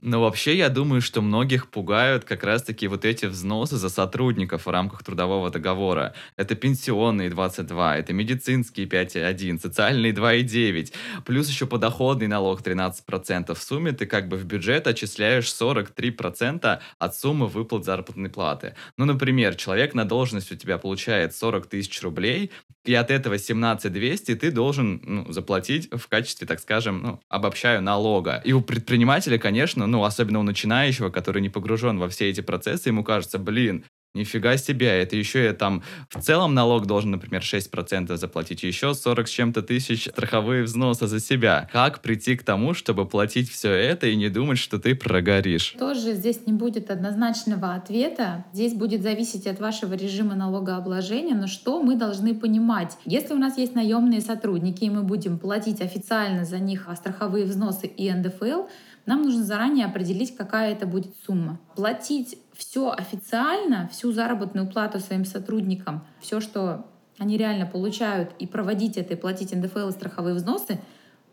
Но 0.02 0.20
вообще 0.20 0.56
я 0.56 0.68
думаю, 0.68 1.00
что 1.00 1.22
многих 1.22 1.68
пугают 1.68 2.24
как 2.24 2.42
раз-таки 2.42 2.88
вот 2.88 3.04
эти 3.04 3.26
взносы 3.26 3.76
за 3.76 3.88
сотрудников 3.88 4.66
в 4.66 4.70
рамках 4.70 5.04
трудового 5.04 5.48
договора. 5.48 6.12
Это 6.36 6.56
пенсионные 6.56 7.30
22, 7.30 7.98
это 7.98 8.12
медицинские 8.12 8.86
5,1, 8.86 9.60
социальные 9.60 10.12
2,9, 10.12 10.92
плюс 11.24 11.48
еще 11.48 11.68
подоходный 11.68 12.26
налог 12.26 12.62
13%. 12.62 13.54
В 13.54 13.62
сумме 13.62 13.92
ты 13.92 14.06
как 14.06 14.26
бы 14.26 14.36
в 14.36 14.44
бюджет 14.44 14.88
отчисляешь 14.88 15.46
43% 15.46 16.80
от 16.98 17.16
суммы 17.16 17.46
выплат 17.46 17.84
заработной 17.84 18.28
платы. 18.28 18.74
Ну, 18.96 19.04
например, 19.04 19.54
человек 19.54 19.94
на 19.94 20.04
должность 20.04 20.50
у 20.50 20.56
тебя 20.56 20.78
получает 20.78 21.32
40 21.32 21.66
тысяч 21.66 22.02
рублей, 22.02 22.50
и 22.84 22.94
от 22.94 23.12
этого 23.12 23.38
17 23.38 23.92
200 23.92 24.34
ты 24.34 24.50
должен 24.50 25.00
ну, 25.04 25.32
заплатить 25.32 25.88
в 25.92 26.08
качестве, 26.08 26.48
так 26.48 26.58
скажем, 26.58 27.02
ну, 27.02 27.20
обобщаю, 27.28 27.80
налога. 27.80 28.42
И 28.44 28.52
у 28.52 28.60
предпринимателя, 28.60 29.38
конечно, 29.38 29.86
ну, 29.92 30.04
особенно 30.04 30.40
у 30.40 30.42
начинающего, 30.42 31.10
который 31.10 31.42
не 31.42 31.50
погружен 31.50 31.98
во 31.98 32.08
все 32.08 32.30
эти 32.30 32.40
процессы, 32.40 32.88
ему 32.88 33.04
кажется, 33.04 33.38
блин, 33.38 33.84
Нифига 34.14 34.58
себе, 34.58 34.88
это 35.00 35.16
еще 35.16 35.42
я 35.42 35.54
там 35.54 35.82
в 36.10 36.20
целом 36.20 36.52
налог 36.52 36.84
должен, 36.84 37.12
например, 37.12 37.40
6% 37.40 38.14
заплатить, 38.18 38.62
еще 38.62 38.92
40 38.92 39.26
с 39.26 39.30
чем-то 39.30 39.62
тысяч 39.62 40.04
страховые 40.04 40.64
взносы 40.64 41.06
за 41.06 41.18
себя. 41.18 41.70
Как 41.72 42.02
прийти 42.02 42.36
к 42.36 42.42
тому, 42.42 42.74
чтобы 42.74 43.06
платить 43.06 43.50
все 43.50 43.70
это 43.72 44.08
и 44.08 44.16
не 44.16 44.28
думать, 44.28 44.58
что 44.58 44.78
ты 44.78 44.94
прогоришь? 44.94 45.74
Тоже 45.78 46.12
здесь 46.12 46.46
не 46.46 46.52
будет 46.52 46.90
однозначного 46.90 47.72
ответа. 47.72 48.44
Здесь 48.52 48.74
будет 48.74 49.00
зависеть 49.00 49.46
от 49.46 49.60
вашего 49.60 49.94
режима 49.94 50.34
налогообложения, 50.34 51.34
но 51.34 51.46
что 51.46 51.82
мы 51.82 51.96
должны 51.96 52.34
понимать? 52.34 52.98
Если 53.06 53.32
у 53.32 53.38
нас 53.38 53.56
есть 53.56 53.74
наемные 53.74 54.20
сотрудники, 54.20 54.84
и 54.84 54.90
мы 54.90 55.04
будем 55.04 55.38
платить 55.38 55.80
официально 55.80 56.44
за 56.44 56.58
них 56.58 56.86
страховые 56.96 57.46
взносы 57.46 57.86
и 57.86 58.12
НДФЛ, 58.12 58.64
нам 59.06 59.22
нужно 59.22 59.42
заранее 59.42 59.86
определить, 59.86 60.36
какая 60.36 60.72
это 60.72 60.86
будет 60.86 61.14
сумма. 61.26 61.58
Платить 61.74 62.38
все 62.54 62.90
официально, 62.90 63.88
всю 63.88 64.12
заработную 64.12 64.68
плату 64.68 65.00
своим 65.00 65.24
сотрудникам, 65.24 66.06
все, 66.20 66.40
что 66.40 66.86
они 67.18 67.36
реально 67.36 67.66
получают, 67.66 68.32
и 68.38 68.46
проводить 68.46 68.96
это, 68.96 69.14
и 69.14 69.16
платить 69.16 69.54
НДФЛ 69.54 69.88
и 69.88 69.92
страховые 69.92 70.34
взносы, 70.34 70.80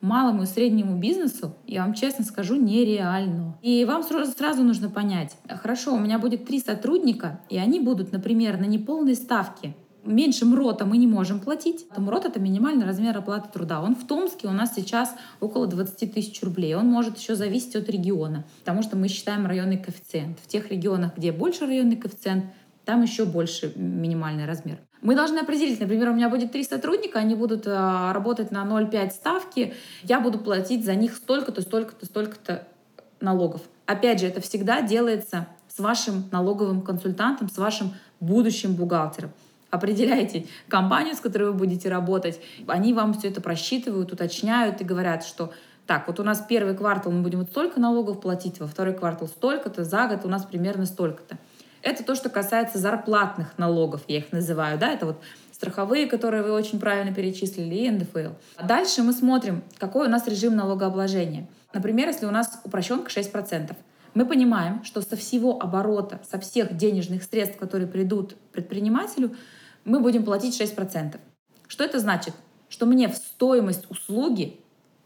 малому 0.02 0.44
и 0.44 0.46
среднему 0.46 0.98
бизнесу, 0.98 1.56
я 1.68 1.84
вам 1.84 1.94
честно 1.94 2.24
скажу, 2.24 2.56
нереально. 2.56 3.58
И 3.62 3.84
вам 3.86 4.04
сразу, 4.04 4.32
сразу 4.32 4.64
нужно 4.64 4.90
понять, 4.90 5.38
хорошо, 5.48 5.94
у 5.94 6.00
меня 6.00 6.20
будет 6.20 6.46
три 6.46 6.60
сотрудника, 6.60 7.42
и 7.50 7.58
они 7.58 7.80
будут, 7.80 8.12
например, 8.12 8.60
на 8.60 8.66
неполной 8.66 9.16
ставке 9.16 9.76
меньше 10.04 10.46
МРОТа 10.46 10.86
мы 10.86 10.98
не 10.98 11.08
можем 11.08 11.40
платить. 11.40 11.86
МРОТ— 11.96 12.26
это 12.26 12.40
минимальный 12.40 12.86
размер 12.86 13.18
оплаты 13.18 13.50
труда. 13.52 13.82
Он 13.82 13.96
в 13.96 14.06
Томске 14.08 14.48
у 14.48 14.52
нас 14.52 14.74
сейчас 14.76 15.16
около 15.40 15.68
20 15.68 16.14
тысяч 16.14 16.42
рублей. 16.42 16.76
Он 16.76 16.88
может 16.88 17.18
еще 17.18 17.36
зависеть 17.36 17.76
от 17.76 17.90
региона, 17.90 18.46
потому 18.60 18.82
что 18.82 18.98
мы 18.98 19.08
считаем 19.08 19.46
районный 19.46 19.78
коэффициент. 19.78 20.40
В 20.40 20.48
тех 20.48 20.70
регионах, 20.70 21.18
где 21.18 21.32
больше 21.32 21.66
районный 21.66 21.96
коэффициент, 21.96 22.46
там 22.86 23.02
еще 23.02 23.26
больше 23.26 23.72
минимальный 23.76 24.46
размер. 24.46 24.80
Мы 25.02 25.16
должны 25.16 25.40
определить, 25.40 25.80
например, 25.80 26.10
у 26.10 26.14
меня 26.14 26.30
будет 26.30 26.52
три 26.52 26.64
сотрудника, 26.64 27.20
они 27.20 27.36
будут 27.36 27.66
а, 27.68 28.12
работать 28.12 28.52
на 28.52 28.66
0,5 28.66 29.12
ставки, 29.12 29.74
я 30.04 30.20
буду 30.20 30.40
платить 30.40 30.84
за 30.84 30.96
них 30.96 31.16
столько-то, 31.16 31.62
столько-то, 31.62 32.06
столько-то 32.06 32.68
налогов. 33.22 33.62
Опять 33.86 34.20
же, 34.20 34.28
это 34.28 34.42
всегда 34.42 34.82
делается 34.82 35.48
с 35.68 35.80
вашим 35.80 36.26
налоговым 36.32 36.82
консультантом, 36.82 37.50
с 37.50 37.58
вашим 37.58 37.94
будущим 38.20 38.76
бухгалтером 38.76 39.32
определяете 39.70 40.48
компанию, 40.68 41.16
с 41.16 41.20
которой 41.20 41.46
вы 41.46 41.54
будете 41.54 41.90
работать, 41.90 42.40
они 42.68 42.94
вам 42.94 43.14
все 43.14 43.30
это 43.30 43.42
просчитывают, 43.42 44.12
уточняют 44.12 44.82
и 44.82 44.84
говорят, 44.84 45.24
что 45.24 45.52
так, 45.86 46.08
вот 46.08 46.20
у 46.20 46.24
нас 46.24 46.44
первый 46.48 46.76
квартал 46.76 47.12
мы 47.12 47.22
будем 47.22 47.40
вот 47.40 47.50
столько 47.50 47.80
налогов 47.80 48.22
платить, 48.22 48.60
во 48.60 48.68
второй 48.68 48.94
квартал 48.94 49.28
столько-то, 49.28 49.84
за 49.84 50.08
год 50.08 50.24
у 50.24 50.28
нас 50.28 50.46
примерно 50.46 50.86
столько-то. 50.86 51.38
Это 51.82 52.04
то, 52.04 52.14
что 52.14 52.30
касается 52.30 52.78
зарплатных 52.78 53.58
налогов, 53.58 54.02
я 54.08 54.18
их 54.18 54.32
называю, 54.32 54.78
да, 54.78 54.92
это 54.92 55.06
вот 55.08 55.22
страховые, 55.52 56.08
которые 56.08 56.44
вы 56.44 56.52
очень 56.52 56.80
правильно 56.80 57.14
перечислили, 57.14 57.76
и 57.76 57.90
НДФЛ. 57.90 58.34
А 58.58 58.64
дальше 58.64 59.02
мы 59.02 59.14
смотрим, 59.14 59.64
какой 59.78 60.08
у 60.08 60.10
нас 60.10 60.28
режим 60.28 60.56
налогообложения. 60.56 61.48
Например, 61.74 62.08
если 62.08 62.26
у 62.26 62.32
нас 62.32 62.60
упрощенка 62.64 63.10
6%, 63.10 63.76
мы 64.14 64.26
понимаем, 64.26 64.84
что 64.84 65.02
со 65.02 65.16
всего 65.16 65.62
оборота, 65.62 66.20
со 66.30 66.40
всех 66.40 66.76
денежных 66.76 67.24
средств, 67.24 67.58
которые 67.58 67.88
придут 67.88 68.36
предпринимателю, 68.52 69.36
мы 69.90 70.00
будем 70.00 70.24
платить 70.24 70.60
6%. 70.60 71.20
Что 71.68 71.84
это 71.84 72.00
значит? 72.00 72.36
Что 72.70 72.86
мне 72.86 73.10
в 73.10 73.16
стоимость 73.16 73.90
услуги 73.90 74.60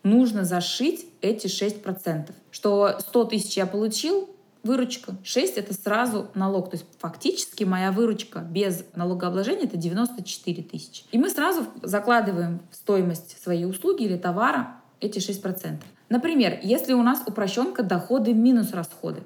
нужно 0.03 0.43
зашить 0.43 1.07
эти 1.21 1.47
6%. 1.47 2.31
Что 2.51 2.97
100 2.99 3.23
тысяч 3.25 3.55
я 3.55 3.65
получил, 3.65 4.29
выручка 4.61 5.15
6 5.23 5.57
это 5.57 5.73
сразу 5.73 6.27
налог. 6.35 6.69
То 6.69 6.75
есть 6.75 6.85
фактически 6.99 7.63
моя 7.63 7.93
выручка 7.93 8.39
без 8.39 8.83
налогообложения 8.93 9.63
это 9.63 9.77
94 9.77 10.63
тысячи. 10.63 11.05
И 11.13 11.17
мы 11.17 11.29
сразу 11.29 11.65
закладываем 11.81 12.59
в 12.69 12.75
стоимость 12.75 13.41
своей 13.41 13.65
услуги 13.65 14.03
или 14.03 14.17
товара 14.17 14.81
эти 14.99 15.19
6%. 15.19 15.81
Например, 16.09 16.59
если 16.61 16.91
у 16.91 17.03
нас 17.03 17.23
упрощенка 17.25 17.83
доходы 17.83 18.33
минус 18.33 18.73
расходы, 18.73 19.23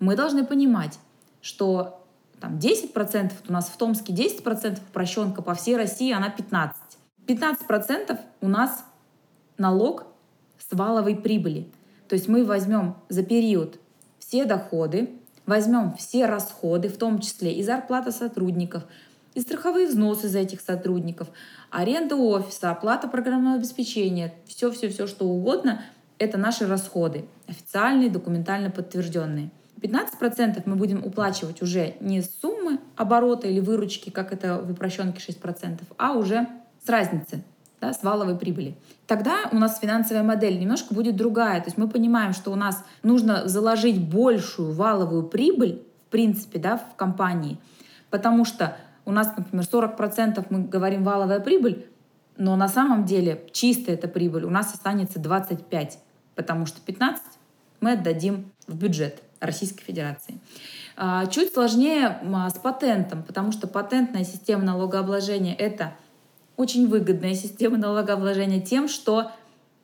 мы 0.00 0.16
должны 0.16 0.44
понимать, 0.44 0.98
что 1.40 2.05
там 2.40 2.58
10%, 2.58 3.32
у 3.48 3.52
нас 3.52 3.68
в 3.68 3.76
Томске 3.76 4.12
10% 4.12 4.78
упрощенка, 4.88 5.42
по 5.42 5.54
всей 5.54 5.76
России 5.76 6.12
она 6.12 6.34
15%. 6.36 6.72
15% 7.26 8.18
у 8.40 8.48
нас 8.48 8.84
налог 9.58 10.06
с 10.58 10.74
валовой 10.74 11.16
прибыли. 11.16 11.68
То 12.08 12.14
есть 12.14 12.28
мы 12.28 12.44
возьмем 12.44 12.96
за 13.08 13.22
период 13.22 13.80
все 14.18 14.44
доходы, 14.44 15.10
возьмем 15.44 15.94
все 15.94 16.26
расходы, 16.26 16.88
в 16.88 16.98
том 16.98 17.20
числе 17.20 17.52
и 17.52 17.62
зарплата 17.62 18.12
сотрудников, 18.12 18.84
и 19.34 19.40
страховые 19.40 19.86
взносы 19.86 20.28
за 20.28 20.38
этих 20.38 20.60
сотрудников, 20.60 21.28
аренда 21.70 22.16
офиса, 22.16 22.70
оплата 22.70 23.06
программного 23.08 23.56
обеспечения, 23.56 24.34
все-все-все, 24.46 25.06
что 25.06 25.26
угодно, 25.26 25.82
это 26.18 26.38
наши 26.38 26.66
расходы, 26.66 27.26
официальные, 27.46 28.08
документально 28.08 28.70
подтвержденные. 28.70 29.50
15% 29.80 30.62
мы 30.64 30.76
будем 30.76 31.04
уплачивать 31.04 31.62
уже 31.62 31.94
не 32.00 32.22
с 32.22 32.40
суммы 32.40 32.78
оборота 32.96 33.48
или 33.48 33.60
выручки, 33.60 34.10
как 34.10 34.32
это 34.32 34.60
в 34.60 34.70
упрощенке 34.70 35.18
6%, 35.18 35.80
а 35.98 36.12
уже 36.12 36.48
с 36.84 36.88
разницы, 36.88 37.42
да, 37.80 37.92
с 37.92 38.02
валовой 38.02 38.36
прибыли. 38.36 38.76
Тогда 39.06 39.48
у 39.52 39.56
нас 39.56 39.78
финансовая 39.78 40.22
модель 40.22 40.58
немножко 40.58 40.94
будет 40.94 41.16
другая. 41.16 41.60
То 41.60 41.66
есть 41.66 41.78
мы 41.78 41.88
понимаем, 41.88 42.32
что 42.32 42.50
у 42.50 42.54
нас 42.54 42.84
нужно 43.02 43.48
заложить 43.48 44.00
большую 44.00 44.72
валовую 44.72 45.24
прибыль, 45.24 45.82
в 46.06 46.10
принципе, 46.10 46.58
да, 46.58 46.78
в 46.78 46.96
компании, 46.96 47.58
потому 48.10 48.44
что 48.44 48.76
у 49.04 49.12
нас, 49.12 49.32
например, 49.36 49.64
40% 49.64 50.46
мы 50.50 50.64
говорим 50.64 51.04
валовая 51.04 51.40
прибыль, 51.40 51.86
но 52.36 52.56
на 52.56 52.68
самом 52.68 53.04
деле 53.04 53.44
чистая 53.52 53.96
эта 53.96 54.08
прибыль 54.08 54.44
у 54.44 54.50
нас 54.50 54.72
останется 54.72 55.18
25, 55.18 55.98
потому 56.34 56.66
что 56.66 56.80
15 56.80 57.22
мы 57.80 57.92
отдадим 57.92 58.50
в 58.66 58.76
бюджет 58.76 59.22
Российской 59.40 59.84
Федерации. 59.84 60.38
А, 60.96 61.26
чуть 61.26 61.52
сложнее 61.52 62.18
с 62.48 62.58
патентом, 62.58 63.22
потому 63.22 63.52
что 63.52 63.66
патентная 63.66 64.24
система 64.24 64.64
налогообложения— 64.64 65.54
это 65.58 65.94
очень 66.56 66.88
выгодная 66.88 67.34
система 67.34 67.76
налогообложения 67.76 68.60
тем, 68.60 68.88
что 68.88 69.30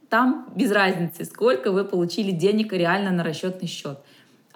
там 0.08 0.48
без 0.54 0.70
разницы, 0.72 1.24
сколько 1.24 1.72
вы 1.72 1.84
получили 1.84 2.30
денег 2.30 2.72
реально 2.72 3.10
на 3.10 3.24
расчетный 3.24 3.68
счет. 3.68 3.98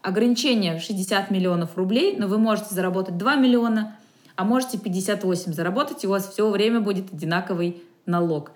Ограничение 0.02 0.78
60 0.78 1.30
миллионов 1.30 1.76
рублей, 1.76 2.16
но 2.18 2.26
вы 2.26 2.38
можете 2.38 2.74
заработать 2.74 3.16
2 3.16 3.37
миллиона, 3.37 3.96
а 4.35 4.44
можете 4.44 4.78
58 4.78 5.52
заработать, 5.52 6.04
и 6.04 6.06
у 6.06 6.11
вас 6.11 6.30
все 6.30 6.48
время 6.50 6.80
будет 6.80 7.12
одинаковый 7.12 7.82
налог. 8.04 8.52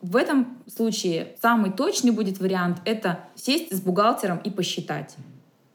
В 0.00 0.16
этом 0.16 0.58
случае 0.72 1.34
самый 1.42 1.72
точный 1.72 2.12
будет 2.12 2.38
вариант— 2.38 2.78
это 2.84 3.20
сесть 3.34 3.76
с 3.76 3.80
бухгалтером 3.80 4.38
и 4.38 4.50
посчитать. 4.50 5.16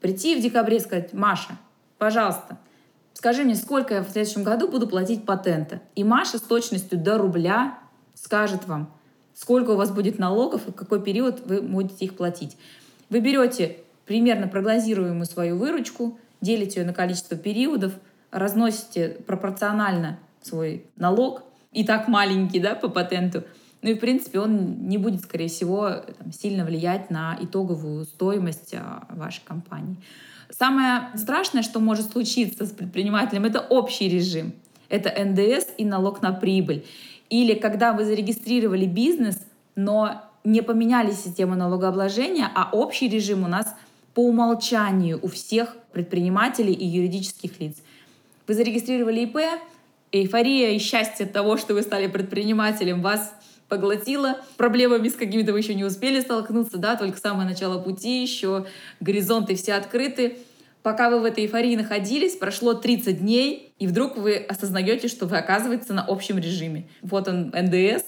Прийти 0.04 0.36
в 0.36 0.42
декабре 0.42 0.76
и 0.76 0.80
сказать, 0.80 1.14
Маша, 1.14 1.56
пожалуйста, 1.96 2.58
скажи 3.14 3.42
мне, 3.42 3.54
сколько 3.54 3.94
я 3.94 4.02
в 4.02 4.10
следующем 4.10 4.44
году 4.44 4.68
буду 4.68 4.86
платить 4.86 5.24
патента. 5.24 5.80
И 5.94 6.04
Маша 6.04 6.36
с 6.36 6.42
точностью 6.42 6.98
до 6.98 7.16
рубля 7.16 7.78
скажет 8.12 8.66
вам, 8.66 8.92
сколько 9.32 9.70
у 9.70 9.76
вас 9.76 9.90
будет 9.90 10.18
налогов 10.18 10.68
и 10.68 10.72
какой 10.72 11.02
период 11.02 11.40
вы 11.46 11.62
будете 11.62 12.04
их 12.04 12.18
платить. 12.18 12.58
Вы 13.08 13.20
берете 13.20 13.78
примерно 14.04 14.46
прогнозируемую 14.46 15.24
свою 15.24 15.56
выручку, 15.56 16.18
делите 16.42 16.80
ее 16.80 16.86
на 16.86 16.92
количество 16.92 17.38
периодов, 17.38 17.94
разносите 18.30 19.08
пропорционально 19.26 20.18
свой 20.42 20.84
налог, 20.96 21.44
и 21.72 21.82
так 21.82 22.08
маленький 22.08 22.60
да, 22.60 22.74
по 22.74 22.90
патенту, 22.90 23.44
ну 23.84 23.90
и, 23.90 23.94
в 23.94 24.00
принципе, 24.00 24.40
он 24.40 24.88
не 24.88 24.96
будет, 24.96 25.20
скорее 25.20 25.48
всего, 25.48 25.90
там, 25.90 26.32
сильно 26.32 26.64
влиять 26.64 27.10
на 27.10 27.36
итоговую 27.38 28.06
стоимость 28.06 28.72
а, 28.72 29.06
вашей 29.10 29.42
компании. 29.44 29.98
Самое 30.48 31.10
страшное, 31.16 31.62
что 31.62 31.80
может 31.80 32.12
случиться 32.12 32.64
с 32.64 32.70
предпринимателем, 32.70 33.44
это 33.44 33.60
общий 33.60 34.08
режим. 34.08 34.54
Это 34.88 35.12
НДС 35.22 35.66
и 35.76 35.84
налог 35.84 36.22
на 36.22 36.32
прибыль. 36.32 36.86
Или 37.28 37.52
когда 37.52 37.92
вы 37.92 38.06
зарегистрировали 38.06 38.86
бизнес, 38.86 39.38
но 39.76 40.22
не 40.44 40.62
поменяли 40.62 41.12
систему 41.12 41.54
налогообложения, 41.54 42.50
а 42.54 42.70
общий 42.72 43.10
режим 43.10 43.44
у 43.44 43.48
нас 43.48 43.74
по 44.14 44.20
умолчанию 44.20 45.18
у 45.20 45.28
всех 45.28 45.76
предпринимателей 45.92 46.72
и 46.72 46.86
юридических 46.86 47.60
лиц. 47.60 47.76
Вы 48.46 48.54
зарегистрировали 48.54 49.24
ИП, 49.24 49.36
эйфория 50.10 50.70
и 50.70 50.78
счастье 50.78 51.26
от 51.26 51.34
того, 51.34 51.58
что 51.58 51.74
вы 51.74 51.82
стали 51.82 52.06
предпринимателем, 52.06 53.02
вас 53.02 53.34
поглотила. 53.74 54.36
Проблемами 54.56 55.08
с 55.08 55.14
какими-то 55.14 55.52
вы 55.52 55.58
еще 55.58 55.74
не 55.74 55.84
успели 55.84 56.20
столкнуться, 56.20 56.78
да, 56.78 56.94
только 56.96 57.18
самое 57.18 57.48
начало 57.48 57.80
пути, 57.80 58.22
еще 58.22 58.66
горизонты 59.00 59.56
все 59.56 59.74
открыты. 59.74 60.38
Пока 60.82 61.10
вы 61.10 61.20
в 61.20 61.24
этой 61.24 61.44
эйфории 61.44 61.74
находились, 61.76 62.36
прошло 62.36 62.74
30 62.74 63.18
дней, 63.18 63.72
и 63.78 63.86
вдруг 63.86 64.16
вы 64.16 64.36
осознаете, 64.36 65.08
что 65.08 65.26
вы 65.26 65.38
оказываетесь 65.38 65.88
на 65.88 66.04
общем 66.04 66.38
режиме. 66.38 66.86
Вот 67.02 67.26
он, 67.26 67.52
НДС, 67.52 68.04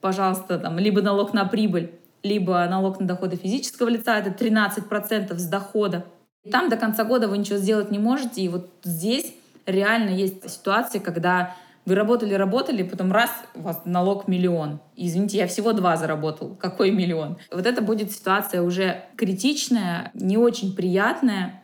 пожалуйста, 0.00 0.58
там, 0.58 0.78
либо 0.78 1.02
налог 1.02 1.32
на 1.32 1.46
прибыль, 1.46 1.90
либо 2.22 2.64
налог 2.68 3.00
на 3.00 3.06
доходы 3.06 3.36
физического 3.36 3.88
лица, 3.88 4.18
это 4.18 4.30
13% 4.30 5.34
с 5.36 5.46
дохода. 5.46 6.04
Там 6.50 6.68
до 6.68 6.76
конца 6.76 7.04
года 7.04 7.28
вы 7.28 7.38
ничего 7.38 7.58
сделать 7.58 7.90
не 7.90 7.98
можете, 7.98 8.42
и 8.42 8.48
вот 8.48 8.70
здесь 8.84 9.34
реально 9.66 10.10
есть 10.10 10.48
ситуации, 10.48 10.98
когда 10.98 11.56
вы 11.84 11.94
работали, 11.96 12.34
работали, 12.34 12.82
потом 12.84 13.12
раз, 13.12 13.30
у 13.54 13.62
вас 13.62 13.82
налог 13.84 14.28
миллион. 14.28 14.80
Извините, 14.96 15.38
я 15.38 15.46
всего 15.46 15.72
два 15.72 15.96
заработал. 15.96 16.54
Какой 16.54 16.90
миллион? 16.92 17.38
Вот 17.50 17.66
это 17.66 17.82
будет 17.82 18.12
ситуация 18.12 18.62
уже 18.62 19.04
критичная, 19.16 20.10
не 20.14 20.36
очень 20.36 20.76
приятная. 20.76 21.62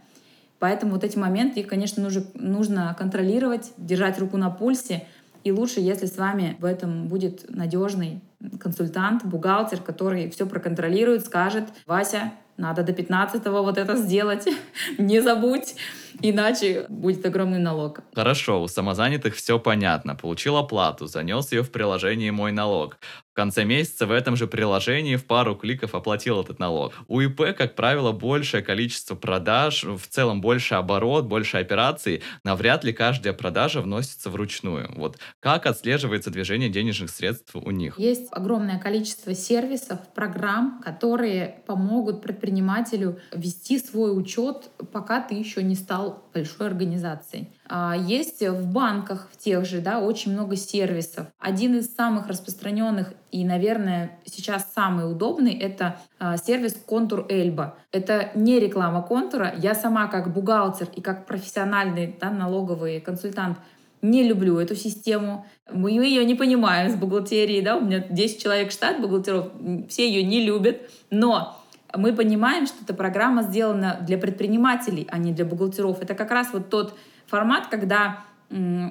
Поэтому 0.58 0.92
вот 0.92 1.04
эти 1.04 1.16
моменты, 1.16 1.60
их, 1.60 1.68
конечно, 1.68 2.02
нужно, 2.02 2.24
нужно 2.34 2.96
контролировать, 2.98 3.72
держать 3.76 4.18
руку 4.18 4.36
на 4.36 4.50
пульсе. 4.50 5.06
И 5.44 5.52
лучше, 5.52 5.78
если 5.80 6.06
с 6.06 6.16
вами 6.16 6.56
в 6.58 6.64
этом 6.64 7.06
будет 7.06 7.48
надежный 7.48 8.20
консультант, 8.58 9.24
бухгалтер, 9.24 9.80
который 9.80 10.30
все 10.30 10.46
проконтролирует, 10.46 11.24
скажет, 11.26 11.64
Вася, 11.86 12.32
надо 12.56 12.82
до 12.82 12.92
15-го 12.92 13.62
вот 13.62 13.78
это 13.78 13.96
сделать, 13.96 14.48
не 14.98 15.20
забудь, 15.20 15.76
иначе 16.22 16.86
будет 16.88 17.24
огромный 17.24 17.58
налог. 17.58 18.00
Хорошо, 18.14 18.62
у 18.62 18.68
самозанятых 18.68 19.34
все 19.34 19.58
понятно. 19.58 20.14
Получил 20.14 20.56
оплату, 20.56 21.06
занес 21.06 21.52
ее 21.52 21.62
в 21.62 21.70
приложении 21.70 22.30
«Мой 22.30 22.52
налог». 22.52 22.98
В 23.30 23.34
конце 23.38 23.64
месяца 23.64 24.04
в 24.06 24.10
этом 24.10 24.34
же 24.34 24.48
приложении 24.48 25.14
в 25.14 25.24
пару 25.24 25.54
кликов 25.54 25.94
оплатил 25.94 26.40
этот 26.40 26.58
налог. 26.58 26.92
У 27.06 27.20
ИП, 27.20 27.56
как 27.56 27.76
правило, 27.76 28.10
большее 28.10 28.64
количество 28.64 29.14
продаж, 29.14 29.84
в 29.84 30.08
целом 30.08 30.40
больше 30.40 30.74
оборот, 30.74 31.26
больше 31.26 31.58
операций. 31.58 32.22
Навряд 32.42 32.82
ли 32.82 32.92
каждая 32.92 33.32
продажа 33.32 33.80
вносится 33.80 34.28
вручную. 34.30 34.92
Вот 34.96 35.18
как 35.38 35.66
отслеживается 35.66 36.30
движение 36.30 36.68
денежных 36.68 37.10
средств 37.10 37.54
у 37.54 37.70
них? 37.70 37.96
Есть 37.96 38.26
огромное 38.32 38.80
количество 38.80 39.32
сервисов, 39.34 40.00
программ, 40.14 40.80
которые 40.84 41.62
помогут 41.66 42.22
предпринимателю 42.22 43.20
вести 43.32 43.78
свой 43.78 44.18
учет, 44.18 44.68
пока 44.92 45.20
ты 45.20 45.36
еще 45.36 45.62
не 45.62 45.76
стал 45.76 46.07
большой 46.34 46.66
организацией. 46.66 47.48
А, 47.68 47.96
есть 47.96 48.40
в 48.40 48.66
банках, 48.72 49.28
в 49.32 49.36
тех 49.36 49.64
же, 49.64 49.80
да, 49.80 50.00
очень 50.00 50.32
много 50.32 50.56
сервисов. 50.56 51.26
Один 51.38 51.76
из 51.76 51.94
самых 51.94 52.28
распространенных 52.28 53.12
и, 53.30 53.44
наверное, 53.44 54.18
сейчас 54.24 54.72
самый 54.74 55.10
удобный— 55.10 55.54
это 55.58 55.98
а, 56.18 56.36
сервис 56.36 56.76
Контур 56.86 57.26
Эльба. 57.28 57.76
Это 57.92 58.30
не 58.34 58.60
реклама 58.60 59.02
контура. 59.02 59.54
Я 59.58 59.74
сама 59.74 60.06
как 60.06 60.32
бухгалтер 60.32 60.88
и 60.94 61.00
как 61.00 61.26
профессиональный 61.26 62.16
да, 62.20 62.30
налоговый 62.30 63.00
консультант 63.00 63.58
не 64.02 64.22
люблю 64.22 64.58
эту 64.58 64.76
систему. 64.76 65.46
Мы 65.70 65.92
ее 65.92 66.24
не 66.24 66.34
понимаем 66.34 66.90
с 66.90 66.94
бухгалтерией. 66.94 67.62
Да? 67.62 67.76
У 67.76 67.80
меня 67.80 68.04
10 68.08 68.42
человек 68.42 68.70
штат 68.70 69.00
бухгалтеров, 69.00 69.50
все 69.88 70.08
ее 70.08 70.22
не 70.22 70.44
любят. 70.44 70.82
Но 71.10 71.57
мы 71.96 72.12
понимаем, 72.12 72.66
что 72.66 72.76
эта 72.82 72.94
программа 72.94 73.42
сделана 73.42 73.98
для 74.02 74.18
предпринимателей, 74.18 75.06
а 75.10 75.18
не 75.18 75.32
для 75.32 75.44
бухгалтеров. 75.44 76.02
Это 76.02 76.14
как 76.14 76.30
раз 76.30 76.48
вот 76.52 76.70
тот 76.70 76.96
формат, 77.26 77.68
когда 77.68 78.20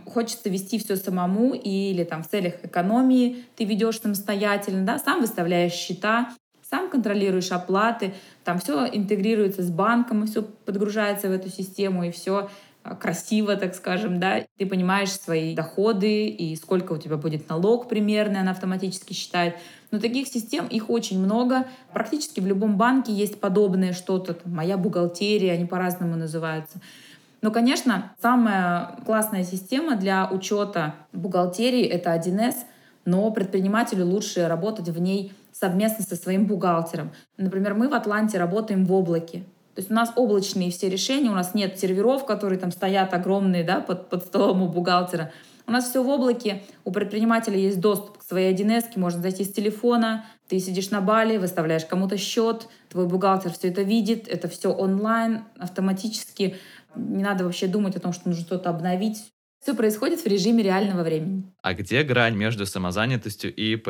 хочется 0.05 0.49
вести 0.49 0.77
все 0.77 0.95
самому 0.95 1.53
или 1.53 2.03
там 2.03 2.21
в 2.23 2.27
целях 2.27 2.53
экономии 2.63 3.43
ты 3.55 3.65
ведешь 3.65 3.99
самостоятельно, 3.99 4.85
да, 4.85 4.99
сам 4.99 5.21
выставляешь 5.21 5.73
счета, 5.73 6.29
сам 6.69 6.89
контролируешь 6.89 7.51
оплаты, 7.51 8.13
там 8.43 8.59
все 8.59 8.85
интегрируется 8.85 9.63
с 9.63 9.71
банком, 9.71 10.23
и 10.23 10.27
все 10.27 10.43
подгружается 10.43 11.29
в 11.29 11.31
эту 11.31 11.49
систему, 11.49 12.03
и 12.03 12.11
все 12.11 12.49
красиво, 12.95 13.55
так 13.55 13.75
скажем, 13.75 14.19
да, 14.19 14.43
ты 14.57 14.65
понимаешь 14.65 15.11
свои 15.11 15.55
доходы 15.55 16.27
и 16.27 16.55
сколько 16.55 16.93
у 16.93 16.97
тебя 16.97 17.17
будет 17.17 17.49
налог 17.49 17.87
примерно, 17.87 18.41
она 18.41 18.51
автоматически 18.51 19.13
считает. 19.13 19.55
Но 19.91 19.99
таких 19.99 20.27
систем, 20.27 20.67
их 20.67 20.89
очень 20.89 21.19
много. 21.19 21.65
Практически 21.93 22.39
в 22.39 22.47
любом 22.47 22.77
банке 22.77 23.13
есть 23.13 23.39
подобное 23.39 23.93
что-то, 23.93 24.37
моя 24.45 24.77
бухгалтерия, 24.77 25.53
они 25.53 25.65
по-разному 25.65 26.15
называются. 26.15 26.79
Но, 27.41 27.51
конечно, 27.51 28.13
самая 28.21 28.97
классная 29.05 29.43
система 29.43 29.95
для 29.95 30.27
учета 30.29 30.95
бухгалтерии— 31.13 31.83
это 31.85 32.13
1С, 32.13 32.55
но 33.05 33.29
предпринимателю 33.31 34.05
лучше 34.05 34.47
работать 34.47 34.89
в 34.89 34.99
ней 34.99 35.31
совместно 35.51 36.03
со 36.03 36.15
своим 36.15 36.45
бухгалтером. 36.45 37.11
Например, 37.37 37.73
мы 37.73 37.89
в 37.89 37.93
Атланте 37.93 38.37
работаем 38.37 38.85
в 38.85 38.93
облаке. 38.93 39.43
То 39.77 39.81
есть 39.81 39.91
у 39.91 39.93
нас 39.93 40.11
облачные 40.15 40.71
все 40.71 40.89
решения, 40.89 41.29
у 41.29 41.35
нас 41.35 41.53
нет 41.53 41.77
серверов, 41.77 42.25
которые 42.25 42.57
там 42.57 42.71
стоят 42.71 43.13
огромные 43.13 43.63
да, 43.63 43.79
под, 43.79 44.09
под 44.09 44.25
столом 44.25 44.63
у 44.63 44.67
бухгалтера. 44.67 45.31
У 45.67 45.71
нас 45.71 45.87
все 45.87 46.01
в 46.01 46.09
облаке, 46.09 46.63
у 46.83 46.91
предпринимателя 46.91 47.59
есть 47.59 47.79
доступ 47.79 48.17
к 48.17 48.23
своей 48.23 48.55
1С, 48.55 48.85
можно 48.95 49.21
зайти 49.21 49.43
с 49.43 49.53
телефона, 49.53 50.25
ты 50.47 50.57
сидишь 50.57 50.89
на 50.89 50.99
Бали, 50.99 51.37
выставляешь 51.37 51.85
кому-то 51.85 52.17
счет, 52.17 52.67
твой 52.89 53.05
бухгалтер 53.05 53.51
все 53.51 53.67
это 53.67 53.83
видит, 53.83 54.27
это 54.27 54.47
все 54.47 54.73
онлайн, 54.73 55.43
автоматически. 55.59 56.55
Не 56.95 57.23
надо 57.23 57.43
вообще 57.43 57.67
думать 57.67 57.95
о 57.95 57.99
том, 57.99 58.13
что 58.13 58.29
нужно 58.29 58.45
что-то 58.45 58.71
обновить. 58.71 59.31
Все 59.61 59.75
происходит 59.75 60.21
в 60.21 60.25
режиме 60.25 60.63
реального 60.63 61.03
времени. 61.03 61.43
А 61.67 61.73
где 61.73 62.03
грань 62.03 62.33
между 62.35 62.65
самозанятостью 62.65 63.53
и 63.53 63.73
ИП? 63.73 63.89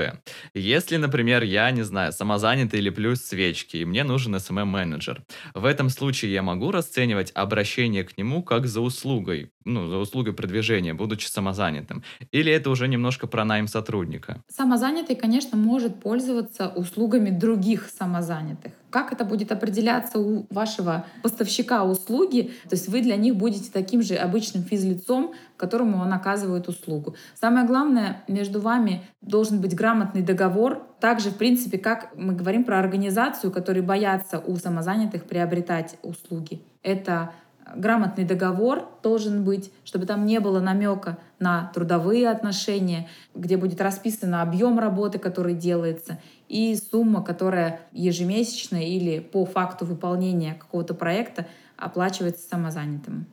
Если, 0.55 0.97
например, 0.97 1.43
я, 1.43 1.69
не 1.69 1.83
знаю, 1.83 2.11
самозанятый 2.11 2.79
или 2.79 2.89
плюс 2.89 3.21
свечки, 3.21 3.77
и 3.77 3.85
мне 3.85 4.03
нужен 4.03 4.33
SMM-менеджер, 4.33 5.23
в 5.53 5.63
этом 5.63 5.89
случае 5.89 6.33
я 6.33 6.41
могу 6.41 6.71
расценивать 6.71 7.31
обращение 7.35 8.03
к 8.03 8.17
нему 8.17 8.41
как 8.41 8.65
за 8.65 8.81
услугой, 8.81 9.51
ну, 9.63 9.87
за 9.87 9.97
услугой 9.97 10.33
продвижения, 10.33 10.95
будучи 10.95 11.27
самозанятым? 11.27 12.03
Или 12.31 12.51
это 12.51 12.71
уже 12.71 12.87
немножко 12.87 13.27
про 13.27 13.45
найм 13.45 13.67
сотрудника? 13.67 14.41
Самозанятый, 14.49 15.15
конечно, 15.15 15.55
может 15.55 16.01
пользоваться 16.01 16.69
услугами 16.69 17.29
других 17.29 17.89
самозанятых. 17.95 18.71
Как 18.89 19.11
это 19.11 19.25
будет 19.25 19.51
определяться 19.51 20.17
у 20.17 20.47
вашего 20.49 21.05
поставщика 21.21 21.83
услуги? 21.83 22.53
То 22.63 22.75
есть 22.75 22.87
вы 22.87 23.01
для 23.01 23.17
них 23.17 23.35
будете 23.35 23.69
таким 23.71 24.01
же 24.01 24.15
обычным 24.15 24.63
физлицом, 24.63 25.33
которому 25.57 25.99
он 25.99 26.13
оказывает 26.13 26.69
услугу. 26.69 27.15
Самое 27.35 27.66
главное, 27.67 28.23
между 28.27 28.59
вами 28.59 29.03
должен 29.21 29.61
быть 29.61 29.75
грамотный 29.75 30.23
договор. 30.23 30.81
Также, 30.99 31.29
в 31.29 31.37
принципе, 31.37 31.77
как 31.77 32.15
мы 32.15 32.33
говорим 32.33 32.63
про 32.63 32.79
организацию, 32.79 33.51
которые 33.51 33.83
боятся 33.83 34.39
у 34.39 34.55
самозанятых 34.55 35.25
приобретать 35.25 35.97
услуги. 36.01 36.63
Это 36.81 37.31
грамотный 37.75 38.23
договор 38.23 38.87
должен 39.03 39.43
быть, 39.43 39.71
чтобы 39.83 40.05
там 40.05 40.25
не 40.25 40.39
было 40.39 40.59
намека 40.59 41.17
на 41.39 41.71
трудовые 41.73 42.29
отношения, 42.29 43.07
где 43.35 43.57
будет 43.57 43.81
расписан 43.81 44.35
объем 44.35 44.79
работы, 44.79 45.19
который 45.19 45.53
делается, 45.53 46.19
и 46.47 46.75
сумма, 46.75 47.23
которая 47.23 47.81
ежемесячно 47.91 48.77
или 48.77 49.19
по 49.19 49.45
факту 49.45 49.85
выполнения 49.85 50.55
какого-то 50.55 50.93
проекта 50.93 51.45
оплачивается 51.77 52.47
самозанятым. 52.47 53.27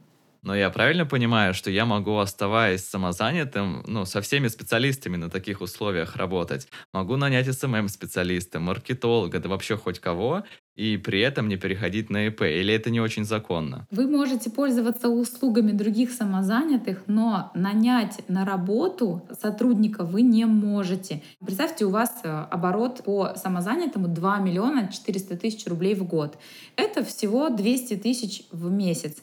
Но 0.44 0.54
я 0.54 0.68
правильно 0.68 1.07
понимаю, 1.07 1.54
что 1.54 1.70
я 1.70 1.87
могу, 1.87 2.18
оставаясь 2.18 2.85
самозанятым, 2.85 3.83
ну, 3.87 4.04
со 4.04 4.20
всеми 4.20 4.48
специалистами 4.48 5.16
на 5.16 5.30
таких 5.30 5.62
условиях 5.62 6.16
работать. 6.16 6.68
Могу 6.92 7.16
нанять 7.16 7.48
SMM-специалиста, 7.48 8.60
маркетолога, 8.61 9.38
да 9.38 9.48
вообще 9.48 9.78
хоть 9.78 10.00
кого, 10.00 10.44
и 10.76 10.98
при 10.98 11.20
этом 11.20 11.48
не 11.48 11.57
переходить 11.57 12.11
на 12.11 12.26
ИП? 12.26 12.42
Или 12.42 12.74
это 12.74 12.90
не 12.90 13.00
очень 13.00 13.24
законно? 13.24 13.87
Вы 13.90 14.07
можете 14.07 14.50
пользоваться 14.50 15.09
услугами 15.09 15.72
других 15.72 16.11
самозанятых, 16.11 17.04
но 17.07 17.50
нанять 17.54 18.28
на 18.28 18.44
работу 18.44 19.22
сотрудника 19.40 20.04
вы 20.04 20.20
не 20.20 20.44
можете. 20.44 21.22
Представьте, 21.40 21.87
у 21.87 21.90
вас 21.90 22.11
э, 22.22 22.28
оборот 22.50 23.02
по 23.02 23.35
самозанятому 23.37 24.09
2 24.09 24.38
миллиона 24.40 24.92
400 24.92 25.38
тысяч 25.38 25.66
рублей 25.66 25.94
в 25.94 26.04
год. 26.04 26.37
Это 26.76 27.02
всего 27.02 27.48
200 27.48 27.96
тысяч 27.96 28.42
в 28.50 28.70
месяц. 28.70 29.22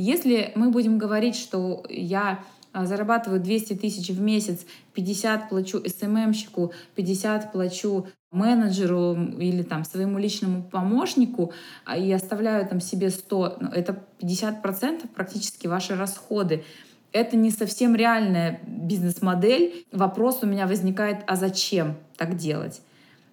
Если 0.00 0.52
мы 0.54 0.70
будем 0.70 0.96
говорить, 0.96 1.36
что 1.36 1.84
я 1.90 2.42
а, 2.72 2.86
зарабатываю 2.86 3.38
200 3.38 3.74
тысяч 3.74 4.08
в 4.08 4.18
месяц, 4.18 4.64
50 4.94 5.50
плачу 5.50 5.82
СММщику, 5.86 6.72
50 6.94 7.52
плачу 7.52 8.06
менеджеру 8.30 9.14
или 9.38 9.62
там 9.62 9.84
своему 9.84 10.16
личному 10.16 10.62
помощнику 10.62 11.52
а, 11.84 11.98
и 11.98 12.10
оставляю 12.12 12.66
там 12.66 12.80
себе 12.80 13.10
100, 13.10 13.58
ну, 13.60 13.68
это 13.68 14.02
50% 14.22 15.06
практически 15.14 15.66
ваши 15.66 15.94
расходы. 15.94 16.64
Это 17.12 17.36
не 17.36 17.50
совсем 17.50 17.94
реальная 17.94 18.62
бизнес-модель. 18.66 19.84
Вопрос 19.92 20.38
у 20.40 20.46
меня 20.46 20.66
возникает, 20.66 21.24
а 21.26 21.36
зачем 21.36 21.96
так 22.16 22.38
делать? 22.38 22.80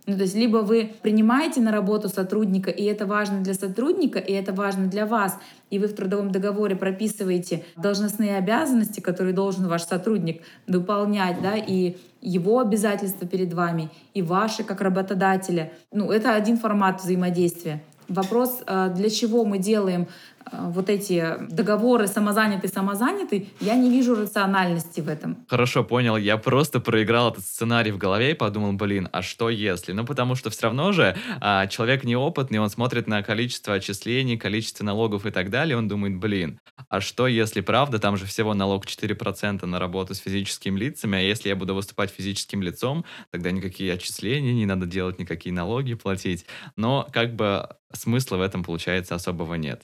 Ну, 0.08 0.16
то 0.16 0.24
есть 0.24 0.36
либо 0.36 0.60
вы 0.60 0.94
принимаете 1.02 1.60
на 1.60 1.70
работу 1.70 2.08
сотрудника, 2.08 2.72
и 2.72 2.86
это 2.86 3.06
важно 3.06 3.42
для 3.42 3.54
сотрудника, 3.54 4.20
и 4.20 4.32
это 4.32 4.54
важно 4.54 4.88
для 4.88 5.06
вас, 5.06 5.38
и 5.70 5.80
вы 5.80 5.88
в 5.88 5.96
трудовом 5.96 6.32
договоре 6.32 6.78
прописываете 6.78 7.66
должностные 7.76 8.38
обязанности, 8.38 9.02
которые 9.02 9.34
должен 9.34 9.68
ваш 9.68 9.84
сотрудник 9.84 10.44
выполнять, 10.66 11.42
да, 11.42 11.56
и 11.58 11.98
его 12.22 12.60
обязательства 12.60 13.28
перед 13.28 13.54
вами, 13.54 13.90
и 14.14 14.22
ваши 14.22 14.64
как 14.64 14.80
работодателя. 14.80 15.74
Ну, 15.92 16.10
это 16.10 16.34
один 16.36 16.58
формат 16.58 17.02
взаимодействия. 17.02 17.84
Вопрос, 18.08 18.62
э, 18.66 18.92
для 18.96 19.10
чего 19.10 19.46
мы 19.46 19.58
делаем 19.58 20.08
Э, 20.52 20.70
вот 20.70 20.90
эти 20.90 21.36
договоры 21.50 22.08
самозанятый-самозанятый, 22.08 23.50
я 23.60 23.76
не 23.76 23.90
вижу 23.90 24.16
рациональности 24.16 25.02
в 25.02 25.10
этом. 25.10 25.46
Хорошо, 25.48 25.84
понял. 25.84 26.18
Я 26.18 26.38
просто 26.38 26.80
проиграл 26.80 27.32
этот 27.32 27.46
сценарий 27.46 27.92
в 27.92 27.98
голове 27.98 28.32
и 28.32 28.34
подумал, 28.34 28.74
блин, 28.74 29.10
а 29.12 29.22
что 29.22 29.50
если? 29.50 29.94
Ну, 29.94 30.06
потому 30.06 30.36
что 30.36 30.50
все 30.50 30.64
равно 30.64 30.92
же 30.92 31.16
а, 31.42 31.68
человек 31.68 32.04
неопытный, 32.04 32.60
он 32.60 32.70
смотрит 32.70 33.08
на 33.08 33.24
количество 33.24 33.76
отчислений, 33.76 34.38
количество 34.38 34.84
налогов 34.84 35.26
и 35.26 35.32
так 35.32 35.50
далее, 35.50 35.78
он 35.78 35.88
думает, 35.88 36.18
блин, 36.18 36.60
а 36.90 37.02
что 37.02 37.28
если 37.28 37.62
правда, 37.62 38.00
там 38.00 38.18
же 38.18 38.26
всего 38.26 38.54
налог 38.54 38.86
4% 38.86 39.66
на 39.66 39.80
работу 39.80 40.14
с 40.14 40.20
физическими 40.20 40.80
лицами, 40.80 41.18
а 41.18 41.22
если 41.22 41.50
я 41.50 41.56
буду 41.56 41.74
выступать 41.74 42.12
физическим 42.12 42.62
лицом, 42.62 43.06
тогда 43.32 43.52
никакие 43.52 43.94
отчисления 43.94 44.54
не 44.54 44.66
надо 44.66 44.86
делать, 44.86 45.20
никакие 45.20 45.54
налоги 45.54 45.96
платить. 45.96 46.46
Но 46.76 47.08
как 47.12 47.36
бы 47.36 47.68
смысла 47.98 48.38
в 48.38 48.42
этом, 48.42 48.64
получается, 48.64 49.16
особого 49.16 49.56
нет. 49.56 49.82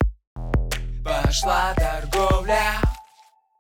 Пошла 1.03 1.73
торговля. 1.75 2.79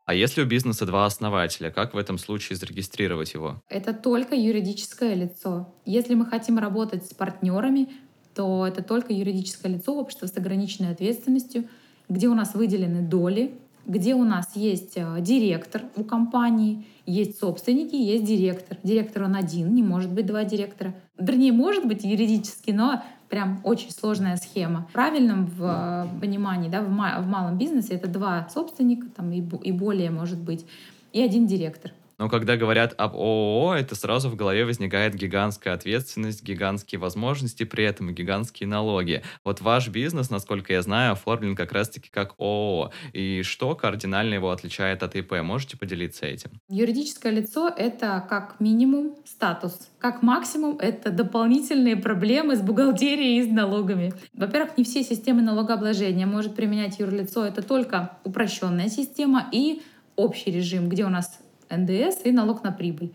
А 0.05 0.13
если 0.13 0.41
у 0.41 0.45
бизнеса 0.45 0.85
два 0.85 1.05
основателя, 1.05 1.71
как 1.71 1.93
в 1.93 1.97
этом 1.97 2.17
случае 2.17 2.57
зарегистрировать 2.57 3.33
его? 3.33 3.61
Это 3.69 3.93
только 3.93 4.35
юридическое 4.35 5.13
лицо. 5.13 5.73
Если 5.85 6.13
мы 6.13 6.25
хотим 6.25 6.57
работать 6.57 7.05
с 7.05 7.13
партнерами, 7.13 7.89
то 8.35 8.67
это 8.67 8.83
только 8.83 9.13
юридическое 9.13 9.71
лицо, 9.71 9.95
общество 9.95 10.27
с 10.27 10.35
ограниченной 10.35 10.91
ответственностью, 10.91 11.69
где 12.09 12.27
у 12.27 12.33
нас 12.33 12.53
выделены 12.53 13.01
доли, 13.01 13.53
где 13.85 14.13
у 14.13 14.23
нас 14.23 14.55
есть 14.55 14.93
э, 14.95 15.17
директор 15.19 15.83
у 15.95 16.03
компании, 16.03 16.85
есть 17.05 17.39
собственники, 17.39 17.95
есть 17.95 18.23
директор. 18.25 18.77
Директор 18.83 19.23
он 19.23 19.35
один, 19.35 19.73
не 19.73 19.83
может 19.83 20.11
быть 20.11 20.25
два 20.25 20.43
директора. 20.43 20.95
Вернее, 21.17 21.51
может 21.51 21.85
быть 21.85 22.03
юридически, 22.03 22.71
но 22.71 23.03
прям 23.29 23.59
очень 23.63 23.91
сложная 23.91 24.37
схема. 24.37 24.87
Правильном 24.93 25.47
в 25.47 25.63
э, 25.63 26.19
понимании, 26.19 26.69
да, 26.69 26.81
в, 26.81 26.87
в 26.87 27.27
малом 27.27 27.57
бизнесе 27.57 27.95
это 27.95 28.07
два 28.07 28.47
собственника 28.53 29.07
там, 29.09 29.31
и, 29.31 29.43
и 29.63 29.71
более, 29.71 30.11
может 30.11 30.39
быть, 30.39 30.65
и 31.11 31.21
один 31.21 31.47
директор. 31.47 31.91
Но 32.17 32.29
когда 32.29 32.57
говорят 32.57 32.93
об 32.97 33.15
ООО, 33.15 33.75
это 33.75 33.95
сразу 33.95 34.29
в 34.29 34.35
голове 34.35 34.65
возникает 34.65 35.15
гигантская 35.15 35.73
ответственность, 35.73 36.43
гигантские 36.43 36.99
возможности, 36.99 37.63
при 37.63 37.83
этом 37.83 38.13
гигантские 38.13 38.67
налоги. 38.67 39.23
Вот 39.43 39.61
ваш 39.61 39.89
бизнес, 39.89 40.29
насколько 40.29 40.73
я 40.73 40.81
знаю, 40.81 41.13
оформлен 41.13 41.55
как 41.55 41.71
раз-таки 41.71 42.09
как 42.09 42.35
ООО. 42.39 42.91
И 43.13 43.41
что 43.43 43.75
кардинально 43.75 44.35
его 44.35 44.51
отличает 44.51 45.03
от 45.03 45.15
ИП? 45.15 45.41
Можете 45.41 45.77
поделиться 45.77 46.25
этим? 46.25 46.51
Юридическое 46.69 47.31
лицо— 47.31 47.69
это 47.77 48.25
как 48.29 48.59
минимум 48.59 49.15
статус. 49.25 49.89
Как 49.99 50.21
максимум— 50.21 50.77
это 50.79 51.11
дополнительные 51.11 51.95
проблемы 51.95 52.55
с 52.55 52.61
бухгалтерией 52.61 53.39
и 53.39 53.43
с 53.43 53.51
налогами. 53.51 54.13
Во-первых, 54.33 54.77
не 54.77 54.83
все 54.83 55.03
системы 55.03 55.41
налогообложения 55.41 56.25
может 56.25 56.55
применять 56.55 56.99
юрлицо. 56.99 57.45
Это 57.45 57.61
только 57.61 58.17
упрощенная 58.23 58.89
система 58.89 59.49
и 59.51 59.81
общий 60.15 60.51
режим, 60.51 60.89
где 60.89 61.05
у 61.05 61.09
нас 61.09 61.39
НДС 61.69 62.25
и 62.25 62.31
налог 62.31 62.63
на 62.63 62.71
прибыль. 62.71 63.13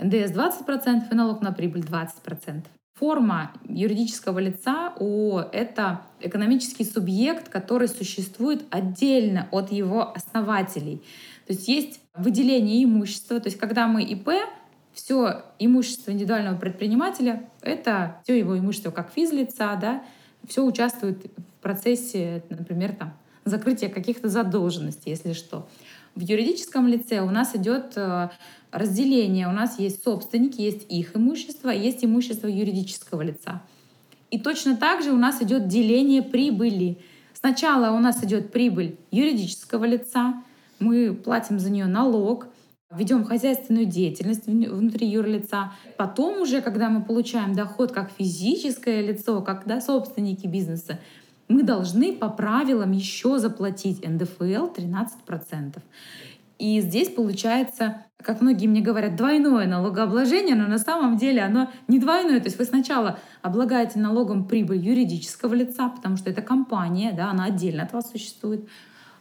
НДС 0.00 0.32
20% 0.32 1.10
и 1.10 1.14
налог 1.14 1.42
на 1.42 1.52
прибыль 1.52 1.82
20%. 1.82 2.64
Форма 2.98 3.52
юридического 3.68 4.38
лица 4.38 4.92
у 4.98 5.38
это 5.38 6.02
экономический 6.20 6.84
субъект, 6.84 7.48
который 7.48 7.88
существует 7.88 8.64
отдельно 8.70 9.48
от 9.50 9.72
его 9.72 10.12
основателей. 10.14 10.98
То 11.46 11.52
есть 11.52 11.68
есть 11.68 12.00
выделение 12.14 12.84
имущества. 12.84 13.40
То 13.40 13.48
есть 13.48 13.58
когда 13.58 13.88
мы 13.88 14.02
ИП, 14.04 14.28
все 14.92 15.42
имущество 15.58 16.10
индивидуального 16.10 16.56
предпринимателя— 16.56 17.48
это 17.62 18.20
все 18.24 18.38
его 18.38 18.58
имущество 18.58 18.90
как 18.90 19.10
физлица, 19.10 19.76
да, 19.80 20.04
все 20.46 20.64
участвует 20.64 21.24
в 21.24 21.62
процессе, 21.62 22.44
например, 22.50 22.94
там, 22.94 23.14
закрытия 23.44 23.88
каких-то 23.88 24.28
задолженностей, 24.28 25.10
если 25.10 25.32
что. 25.32 25.68
В 26.14 26.20
юридическом 26.20 26.88
лице 26.88 27.20
у 27.20 27.30
нас 27.30 27.54
идет 27.54 27.92
э, 27.96 28.28
разделение. 28.70 29.48
У 29.48 29.52
нас 29.52 29.78
есть 29.78 30.02
собственники, 30.02 30.60
есть 30.60 30.86
их 30.90 31.16
имущество, 31.16 31.70
есть 31.70 32.04
имущество 32.04 32.48
юридического 32.48 33.22
лица. 33.22 33.62
И 34.30 34.38
точно 34.38 34.76
так 34.76 35.02
же 35.02 35.12
у 35.12 35.16
нас 35.16 35.40
идет 35.42 35.68
деление 35.68 36.22
прибыли. 36.22 36.98
Сначала 37.32 37.96
у 37.96 37.98
нас 37.98 38.22
идет 38.24 38.52
прибыль 38.52 38.96
юридического 39.10 39.84
лица, 39.84 40.42
мы 40.78 41.14
платим 41.14 41.58
за 41.58 41.70
нее 41.70 41.86
налог, 41.86 42.48
ведем 42.90 43.24
хозяйственную 43.24 43.86
деятельность 43.86 44.46
внутри 44.46 45.06
юрлица. 45.06 45.72
Потом 45.96 46.42
уже, 46.42 46.60
когда 46.60 46.88
мы 46.88 47.02
получаем 47.02 47.54
доход 47.54 47.92
как 47.92 48.10
физическое 48.10 49.00
лицо, 49.00 49.40
как 49.42 49.66
да, 49.66 49.80
собственники 49.80 50.46
бизнеса, 50.46 50.98
мы 51.52 51.62
должны 51.62 52.12
по 52.14 52.28
правилам 52.28 52.92
еще 52.92 53.38
заплатить 53.38 54.06
НДФЛ 54.08 54.72
13%. 54.74 55.78
И 56.58 56.80
здесь 56.80 57.08
получается, 57.08 58.04
как 58.22 58.40
многие 58.40 58.68
мне 58.68 58.80
говорят, 58.80 59.16
двойное 59.16 59.66
налогообложение, 59.66 60.54
но 60.54 60.68
на 60.68 60.78
самом 60.78 61.16
деле 61.16 61.42
оно 61.42 61.70
не 61.88 61.98
двойное. 61.98 62.38
То 62.38 62.46
есть 62.46 62.58
вы 62.58 62.64
сначала 62.64 63.18
облагаете 63.42 63.98
налогом 63.98 64.46
прибыль 64.46 64.78
юридического 64.78 65.54
лица, 65.54 65.88
потому 65.88 66.16
что 66.16 66.30
это 66.30 66.40
компания, 66.40 67.12
да, 67.12 67.30
она 67.30 67.46
отдельно 67.46 67.82
от 67.82 67.92
вас 67.92 68.10
существует, 68.10 68.68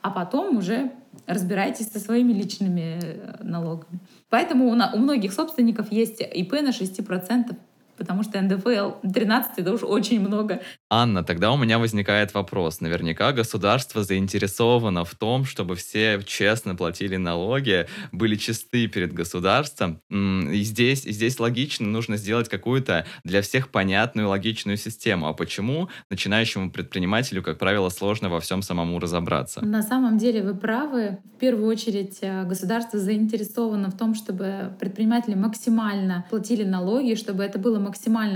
а 0.01 0.11
потом 0.11 0.57
уже 0.57 0.91
разбирайтесь 1.25 1.91
со 1.91 1.99
своими 1.99 2.31
личными 2.31 2.99
э, 3.01 3.43
налогами. 3.43 3.99
Поэтому 4.29 4.69
у, 4.69 4.75
многих 4.97 5.33
собственников 5.33 5.91
есть 5.91 6.21
ИП 6.21 6.53
на 6.61 6.69
6%, 6.69 7.55
потому 8.01 8.23
что 8.23 8.41
НДФЛ 8.41 9.07
13 9.13 9.59
это 9.59 9.73
уж 9.73 9.83
очень 9.83 10.21
много. 10.21 10.61
Анна, 10.89 11.23
тогда 11.23 11.51
у 11.51 11.57
меня 11.57 11.77
возникает 11.77 12.33
вопрос. 12.33 12.81
Наверняка 12.81 13.31
государство 13.31 14.03
заинтересовано 14.03 15.05
в 15.05 15.13
том, 15.13 15.45
чтобы 15.45 15.75
все 15.75 16.19
честно 16.25 16.73
платили 16.73 17.17
налоги, 17.17 17.85
были 18.11 18.35
чисты 18.37 18.87
перед 18.87 19.13
государством. 19.13 20.01
И 20.09 20.63
здесь, 20.63 21.05
и 21.05 21.11
здесь 21.11 21.39
логично 21.39 21.85
нужно 21.85 22.17
сделать 22.17 22.49
какую-то 22.49 23.05
для 23.23 23.43
всех 23.43 23.69
понятную 23.69 24.29
логичную 24.29 24.77
систему. 24.77 25.27
А 25.27 25.33
почему 25.33 25.89
начинающему 26.09 26.71
предпринимателю, 26.71 27.43
как 27.43 27.59
правило, 27.59 27.89
сложно 27.89 28.29
во 28.29 28.39
всем 28.39 28.63
самому 28.63 28.97
разобраться? 28.97 29.63
На 29.63 29.83
самом 29.83 30.17
деле 30.17 30.41
вы 30.41 30.55
правы. 30.55 31.19
В 31.35 31.39
первую 31.39 31.69
очередь 31.69 32.17
э, 32.21 32.45
государство 32.45 32.97
заинтересовано 32.97 33.91
в 33.91 33.97
том, 33.97 34.15
чтобы 34.15 34.75
предприниматели 34.79 35.35
максимально 35.35 36.25
платили 36.31 36.63
налоги, 36.63 37.13
чтобы 37.13 37.43
это 37.43 37.59
было 37.59 37.77
максимально 37.77 37.90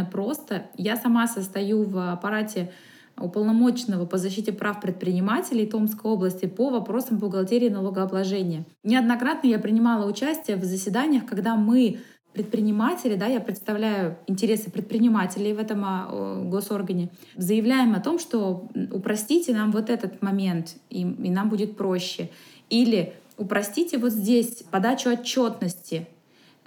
просто. 0.06 0.68
Я 0.76 0.98
сама 0.98 1.28
состою 1.28 1.84
в 1.84 2.12
аппарате 2.12 2.72
уполномоченного 3.18 4.06
по 4.06 4.18
защите 4.18 4.52
прав 4.52 4.82
предпринимателей 4.82 5.66
Томской 5.66 6.12
области 6.12 6.48
по 6.48 6.70
вопросам 6.70 7.18
бухгалтерии 7.18 7.68
и 7.68 7.70
налогообложения. 7.70 8.66
Неоднократно 8.84 9.48
я 9.48 9.60
принимала 9.60 10.10
участие 10.10 10.58
в 10.58 10.64
заседаниях, 10.64 11.26
когда 11.26 11.56
мы 11.56 12.00
предприниматели, 12.34 13.16
да, 13.16 13.28
я 13.28 13.40
представляю 13.40 14.18
интересы 14.28 14.70
предпринимателей 14.70 15.54
в 15.54 15.60
этом 15.60 15.84
а, 15.86 16.44
госоргане, 16.44 17.10
заявляем 17.38 17.96
о 17.96 18.02
том, 18.02 18.20
что 18.20 18.68
упростите 18.92 19.54
нам 19.54 19.72
вот 19.72 19.90
этот 19.90 20.22
момент, 20.22 20.76
и, 20.90 21.02
и 21.02 21.30
нам 21.30 21.48
будет 21.48 21.78
проще. 21.78 22.30
Или 22.70 23.14
упростите 23.38 23.98
вот 23.98 24.12
здесь 24.12 24.64
подачу 24.70 25.12
отчетности, 25.12 26.10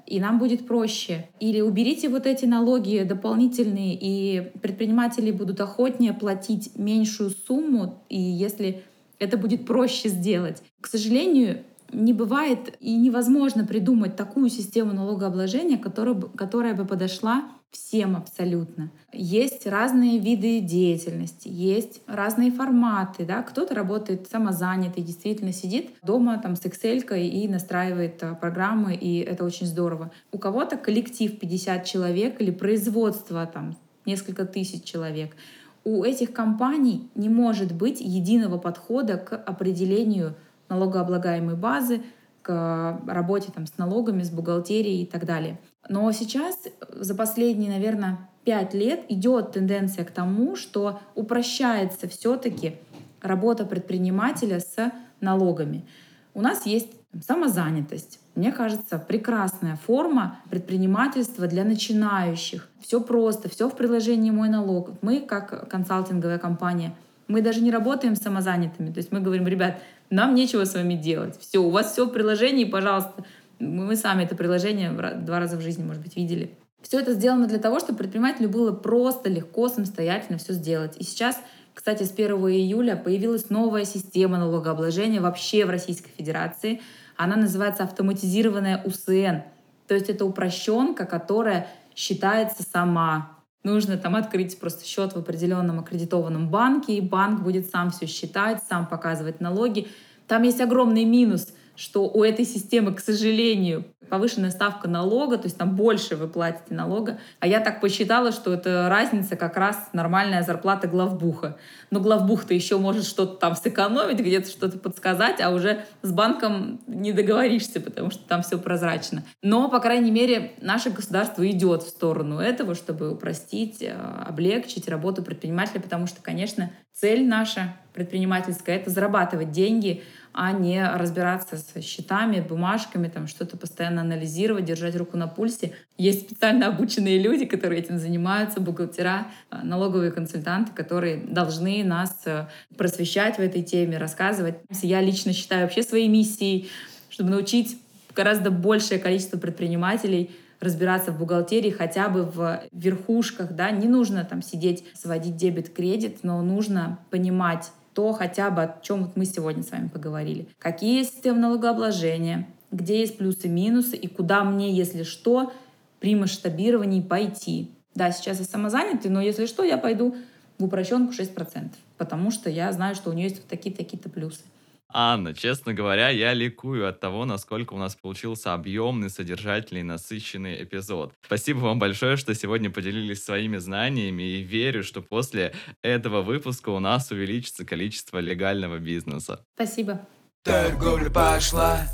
и 0.09 0.21
нам 0.21 0.39
будет 0.39 0.67
проще. 0.67 1.29
Или 1.39 1.61
уберите 1.61 2.09
вот 2.09 2.27
эти 2.27 2.47
налоги 2.47 3.03
дополнительные, 3.03 3.97
и 4.01 4.51
предприниматели 4.63 5.31
будут 5.31 5.61
охотнее 5.61 6.15
платить 6.15 6.71
меньшую 6.77 7.31
сумму, 7.31 8.03
и 8.09 8.19
если 8.19 8.83
это 9.19 9.37
будет 9.37 9.67
проще 9.67 10.09
сделать. 10.09 10.63
К 10.81 10.87
сожалению, 10.87 11.65
не 11.93 12.13
бывает 12.13 12.77
и 12.81 12.97
невозможно 12.97 13.65
придумать 13.65 14.17
такую 14.17 14.51
систему 14.51 14.93
налогообложения, 14.93 15.79
которая, 15.79 16.15
которая 16.15 16.75
бы 16.75 16.85
подошла 16.85 17.49
всем 17.71 18.17
абсолютно. 18.17 18.91
Есть 19.13 19.67
разные 19.67 20.19
виды 20.19 20.61
деятельности, 20.61 21.49
есть 21.49 22.01
разные 22.07 22.51
форматы. 22.51 23.27
Да? 23.27 23.43
Кто-то 23.43 23.75
работает 23.75 24.29
самозанятый, 24.29 25.03
действительно 25.03 25.53
сидит 25.53 25.91
дома 26.03 26.39
там, 26.39 26.57
с 26.57 26.65
Excel 26.65 27.19
и 27.19 27.47
настраивает 27.47 28.23
а, 28.23 28.35
программы, 28.35 28.95
и 28.95 29.19
это 29.19 29.45
очень 29.45 29.67
здорово. 29.67 30.11
У 30.33 30.39
кого-то 30.39 30.77
коллектив 30.77 31.39
50 31.39 31.85
человек 31.85 32.41
или 32.41 32.51
производство 32.51 33.45
там, 33.47 33.77
несколько 34.07 34.47
тысяч 34.47 34.85
человек. 34.85 35.37
У 35.85 36.03
этих 36.05 36.33
компаний 36.33 37.09
не 37.15 37.29
может 37.29 37.75
быть 37.75 38.01
единого 38.01 38.59
подхода 38.59 39.17
к 39.17 39.37
определению 39.37 40.35
налогооблагаемой 40.69 41.57
базы, 41.57 42.03
к 42.43 43.01
работе 43.07 43.53
там, 43.55 43.67
с 43.67 43.77
налогами, 43.77 44.23
с 44.23 44.31
бухгалтерией 44.31 45.03
и 45.03 45.07
так 45.07 45.27
далее. 45.27 45.59
Но 45.89 46.11
сейчас, 46.13 46.57
за 46.91 47.15
последние, 47.15 47.71
наверное, 47.71 48.19
пять 48.45 48.73
лет 48.73 49.01
идет 49.09 49.53
тенденция 49.53 50.05
к 50.05 50.11
тому, 50.11 50.57
что 50.57 51.01
упрощается 51.15 52.09
все-таки 52.09 52.77
работа 53.21 53.67
предпринимателя 53.67 54.61
с 54.61 54.93
налогами. 55.21 55.85
У 56.33 56.41
нас 56.41 56.65
есть 56.65 56.89
самозанятость. 57.27 58.21
Мне 58.35 58.53
кажется, 58.53 58.99
прекрасная 58.99 59.77
форма 59.77 60.39
предпринимательства 60.49 61.47
для 61.49 61.65
начинающих. 61.65 62.69
Все 62.81 63.01
просто, 63.01 63.49
все 63.51 63.69
в 63.69 63.75
приложении 63.75 64.31
«Мой 64.31 64.49
налог». 64.49 64.91
Мы, 65.03 65.21
как 65.21 65.69
консалтинговая 65.69 66.39
компания, 66.39 66.95
мы 67.27 67.43
даже 67.43 67.61
не 67.61 67.71
работаем 67.71 68.15
с 68.15 68.21
самозанятыми. 68.21 68.91
То 68.91 68.99
есть 68.99 69.11
мы 69.13 69.21
говорим, 69.21 69.47
ребят, 69.47 69.81
нам 70.11 70.35
нечего 70.35 70.65
с 70.65 70.75
вами 70.75 70.95
делать. 70.95 71.39
Все, 71.41 71.59
у 71.59 71.71
вас 71.71 71.93
все 71.93 72.07
в 72.07 72.11
приложении, 72.11 72.65
пожалуйста. 72.65 73.25
Мы 73.59 73.97
сами 73.97 74.25
это 74.25 74.37
приложение 74.37 74.91
два 74.91 75.41
раза 75.41 75.57
в 75.57 75.61
жизни, 75.61 75.83
может 75.83 76.03
быть, 76.03 76.17
видели. 76.17 76.57
Все 76.81 77.01
это 77.01 77.13
сделано 77.13 77.47
для 77.47 77.59
того, 77.59 77.81
чтобы 77.81 77.99
предпринимателю 77.99 78.49
было 78.49 78.73
просто 78.73 79.29
легко 79.29 79.69
самостоятельно 79.69 80.39
все 80.39 80.53
сделать. 80.53 80.97
И 80.99 81.05
сейчас, 81.05 81.41
кстати, 81.75 82.05
с 82.05 82.13
1 82.13 82.37
июля 82.37 82.97
появилась 82.97 83.51
новая 83.51 83.85
система 83.85 84.39
налогообложения 84.39 85.21
вообще 85.21 85.65
в 85.65 85.71
Российской 85.71 86.11
Федерации. 86.17 86.81
Она 87.17 87.35
называется 87.35 87.83
автоматизированная 87.83 88.83
УСН. 88.85 89.43
То 89.89 89.95
есть 89.95 90.09
это 90.09 90.25
упрощенка, 90.25 91.05
которая 91.05 91.67
считается 91.97 92.63
сама. 92.63 93.38
Нужно 93.65 93.97
там 93.99 94.17
открыть 94.17 94.59
просто 94.59 94.85
счет 94.85 95.15
в 95.15 95.19
определенном 95.19 95.81
аккредитованном 95.81 96.49
банке, 96.49 96.95
и 96.95 97.01
банк 97.01 97.43
будет 97.43 97.71
сам 97.71 97.91
все 97.91 98.07
считать, 98.07 98.63
сам 98.69 98.87
показывать 98.87 99.41
налоги. 99.41 99.89
Там 100.27 100.43
есть 100.43 100.61
огромный 100.61 101.05
минус, 101.05 101.53
что 101.75 102.09
у 102.09 102.23
этой 102.23 102.45
системы, 102.45 102.95
к 102.95 103.01
сожалению, 103.01 103.85
повышенная 104.09 104.51
ставка 104.51 104.89
налога, 104.89 105.39
то 105.39 105.45
есть 105.45 105.57
там 105.57 105.77
больше 105.77 106.17
вы 106.17 106.29
платите 106.29 106.75
налога. 106.75 107.19
А 107.41 107.47
я 107.47 107.61
так 107.61 107.81
посчитала, 107.81 108.33
что 108.33 108.53
это 108.53 108.89
разница 108.89 109.37
как 109.37 109.57
раз 109.57 109.91
нормальная 109.93 110.43
зарплата 110.43 110.89
главбуха. 110.89 111.57
Но 111.91 112.01
главбух-то 112.01 112.55
еще 112.55 112.79
может 112.79 113.05
что-то 113.05 113.37
там 113.37 113.55
сэкономить, 113.55 114.19
где-то 114.19 114.49
что-то 114.49 114.79
подсказать, 114.79 115.41
а 115.41 115.51
уже 115.51 115.85
с 116.03 116.13
банком 116.13 116.81
не 116.87 117.13
договоришься, 117.13 117.81
потому 117.81 118.11
что 118.11 118.27
там 118.27 118.43
все 118.43 118.59
прозрачно. 118.59 119.25
Но, 119.43 119.69
по 119.69 119.81
крайней 119.81 120.11
мере, 120.11 120.53
наше 120.61 120.91
государство 120.91 121.49
идет 121.49 121.83
в 121.83 121.89
сторону 121.89 122.39
этого, 122.39 122.75
чтобы 122.75 123.13
упростить, 123.13 123.83
э, 123.83 123.93
облегчить 123.93 124.89
работу 124.89 125.23
предпринимателя, 125.23 125.81
потому 125.81 126.07
что, 126.07 126.21
конечно, 126.23 126.71
цель 126.93 127.27
наша 127.27 127.77
предпринимательская— 127.95 128.77
это 128.79 128.91
зарабатывать 128.91 129.51
деньги, 129.51 130.03
а 130.33 130.53
не 130.53 130.85
разбираться 130.89 131.57
с 131.57 131.83
счетами, 131.83 132.41
бумажками, 132.41 133.09
там 133.09 133.27
что-то 133.27 133.57
постоянно 133.57 133.98
анализировать, 134.01 134.65
держать 134.65 134.97
руку 134.97 135.17
на 135.17 135.27
пульсе. 135.27 135.73
Есть 135.97 136.27
специально 136.27 136.69
обученные 136.69 137.19
люди, 137.19 137.45
которые 137.45 137.81
этим 137.81 137.99
занимаются, 137.99 138.61
бухгалтера, 138.61 139.29
а, 139.51 139.65
налоговые 139.65 140.13
консультанты, 140.13 140.73
которые 140.73 141.17
должны 141.17 141.83
нас 141.85 142.23
э, 142.27 142.47
просвещать 142.77 143.37
в 143.37 143.41
этой 143.41 143.63
теме, 143.63 143.99
рассказывать. 143.99 144.57
Я 144.83 145.01
лично 145.01 145.33
считаю 145.33 145.63
вообще 145.63 145.83
своей 145.83 146.09
миссией, 146.09 146.69
чтобы 147.09 147.31
научить 147.31 147.79
гораздо 148.15 148.51
большее 148.51 148.99
количество 148.99 149.39
предпринимателей 149.39 150.31
разбираться 150.61 151.13
в 151.13 151.19
бухгалтерии 151.19 151.71
хотя 151.71 152.09
бы 152.09 152.25
в 152.25 152.63
верхушках, 152.73 153.53
да, 153.53 153.71
не 153.71 153.87
нужно 153.87 154.25
там 154.25 154.43
сидеть, 154.43 154.85
сводить 154.95 155.37
дебет-кредит, 155.37 156.19
но 156.23 156.43
нужно 156.43 156.99
понимать, 157.11 157.71
то 157.95 158.13
хотя 158.13 158.51
бы 158.51 158.63
о 158.63 158.81
чем 158.83 159.05
вот 159.05 159.17
мы 159.17 159.25
сегодня 159.25 159.63
с 159.63 159.71
вами 159.71 159.89
поговорили. 159.89 160.49
Какие 160.59 161.03
системы 161.03 161.39
налогообложения, 161.39 162.49
где 162.71 163.01
есть 163.01 163.19
плюсы, 163.19 163.49
минусы 163.49 163.97
и 163.97 164.09
куда 164.09 164.45
мне, 164.45 164.73
если 164.73 165.03
что, 165.03 165.53
при 166.01 166.15
масштабировании 166.15 167.01
пойти. 167.01 167.71
Да, 167.95 168.13
сейчас 168.13 168.39
я 168.39 168.45
самозанятый, 168.45 169.11
но 169.11 169.21
если 169.21 169.47
что, 169.47 169.65
я 169.65 169.79
пойду 169.79 170.17
в 170.59 170.65
упрощенку 170.65 171.13
6%, 171.13 171.71
потому 171.97 172.31
что 172.31 172.51
я 172.51 172.71
знаю, 172.73 172.95
что 172.95 173.11
у 173.11 173.13
нее 173.13 173.29
есть 173.29 173.39
вот 173.39 173.49
такие-такие-то 173.49 174.09
плюсы. 174.11 174.43
Анна, 174.91 175.35
честно 175.35 175.75
говоря, 175.75 176.09
я 176.09 176.33
ликую 176.33 176.89
от 176.89 176.99
того, 176.99 177.27
насколько 177.27 177.75
у 177.75 177.77
нас 177.77 177.95
получился 177.95 178.55
объемный, 178.55 179.11
содержательный, 179.11 179.83
насыщенный 179.83 180.63
эпизод. 180.63 181.13
Спасибо 181.27 181.59
вам 181.59 181.79
большое, 181.79 182.17
что 182.17 182.35
сегодня 182.35 182.71
поделились 182.71 183.23
своими 183.23 183.59
знаниями 183.59 184.23
и 184.23 184.43
верю, 184.43 184.83
что 184.83 185.03
после 185.03 185.53
этого 185.83 186.23
выпуска 186.23 186.71
у 186.71 186.79
нас 186.79 187.11
увеличится 187.11 187.67
количество 187.67 188.19
легального 188.19 188.79
бизнеса. 188.79 189.45
Спасибо. 189.57 190.07
Торговля 190.43 191.11
пошла. 191.11 191.87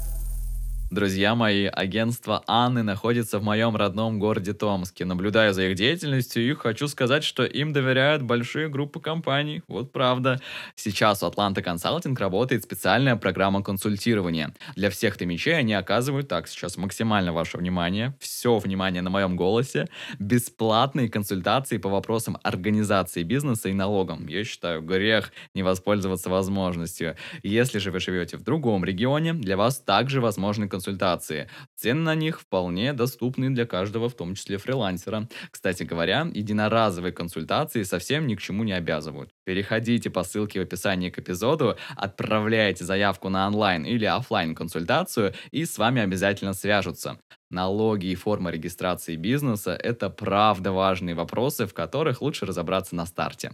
Друзья 0.95 1.35
мои, 1.35 1.65
агентство 1.65 2.45
Анны 2.47 2.85
находится 2.85 3.41
в 3.41 3.43
моем 3.43 3.75
родном 3.75 4.21
городе 4.21 4.53
Томске. 4.53 5.05
Наблюдая 5.05 5.53
за 5.53 5.65
их 5.65 5.75
деятельностью, 5.75 6.49
и 6.49 6.55
хочу 6.55 6.87
сказать, 6.87 7.25
что 7.25 7.45
им 7.45 7.73
доверяют 7.73 8.23
большие 8.23 8.69
группы 8.69 9.01
компаний. 9.01 9.65
Вот 9.67 9.91
правда. 9.91 10.41
Сейчас 10.77 11.25
у 11.25 11.27
Атланта 11.27 11.63
Консалтинг 11.63 12.21
работает 12.21 12.63
специальная 12.63 13.17
программа 13.17 13.61
консультирования. 13.65 14.55
Для 14.77 14.89
всех 14.89 15.17
томичей 15.17 15.59
они 15.59 15.75
оказывают, 15.75 16.29
так, 16.29 16.47
сейчас 16.47 16.77
максимально 16.77 17.33
ваше 17.33 17.59
внимание, 17.59 18.15
все 18.21 18.59
внимание 18.59 19.03
на 19.03 19.11
моем 19.11 19.35
голосе, 19.35 19.89
бесплатные 20.21 21.09
консультации 21.09 21.79
по 21.79 21.89
вопросам 21.89 22.39
организации 22.45 23.25
бизнеса 23.25 23.69
и 23.69 23.73
налогам. 23.73 24.29
Я 24.29 24.45
считаю, 24.45 24.81
грех 24.81 25.33
не 25.55 25.65
воспользоваться 25.65 26.31
возможностью. 26.31 27.17
Если 27.43 27.81
же 27.81 27.91
вы 27.91 27.99
живете 27.99 28.37
в 28.37 28.45
другом 28.45 28.85
регионе, 28.85 29.35
для 29.35 29.57
вас 29.57 29.81
также 29.81 30.21
возможны 30.21 30.69
консультации 30.69 30.84
консультации. 30.85 31.49
Цены 31.77 32.01
на 32.01 32.15
них 32.15 32.41
вполне 32.41 32.93
доступны 32.93 33.51
для 33.51 33.65
каждого, 33.67 34.09
в 34.09 34.15
том 34.15 34.35
числе 34.35 34.59
фрилансера. 34.59 35.29
Кстати 35.51 35.83
говоря, 35.85 36.29
единоразовые 36.35 37.13
консультации 37.13 37.85
совсем 37.85 38.27
ни 38.27 38.35
к 38.35 38.43
чему 38.43 38.65
не 38.65 38.73
обязывают. 38.73 39.31
Переходите 39.47 40.11
по 40.11 40.25
ссылке 40.25 40.61
в 40.61 40.63
описании 40.63 41.11
к 41.11 41.19
эпизоду, 41.19 41.77
отправляйте 41.97 42.85
заявку 42.85 43.31
на 43.31 43.47
онлайн 43.47 43.85
или 43.85 44.05
офлайн 44.05 44.55
консультацию 44.55 45.33
и 45.53 45.65
с 45.65 45.79
вами 45.79 46.03
обязательно 46.03 46.55
свяжутся. 46.55 47.19
Налоги 47.51 48.07
и 48.07 48.15
форма 48.15 48.51
регистрации 48.51 49.17
бизнеса– 49.17 49.73
это 49.83 50.11
правда 50.11 50.73
важные 50.73 51.15
вопросы, 51.15 51.67
в 51.67 51.73
которых 51.73 52.21
лучше 52.21 52.47
разобраться 52.47 52.95
на 52.95 53.07
старте. 53.07 53.53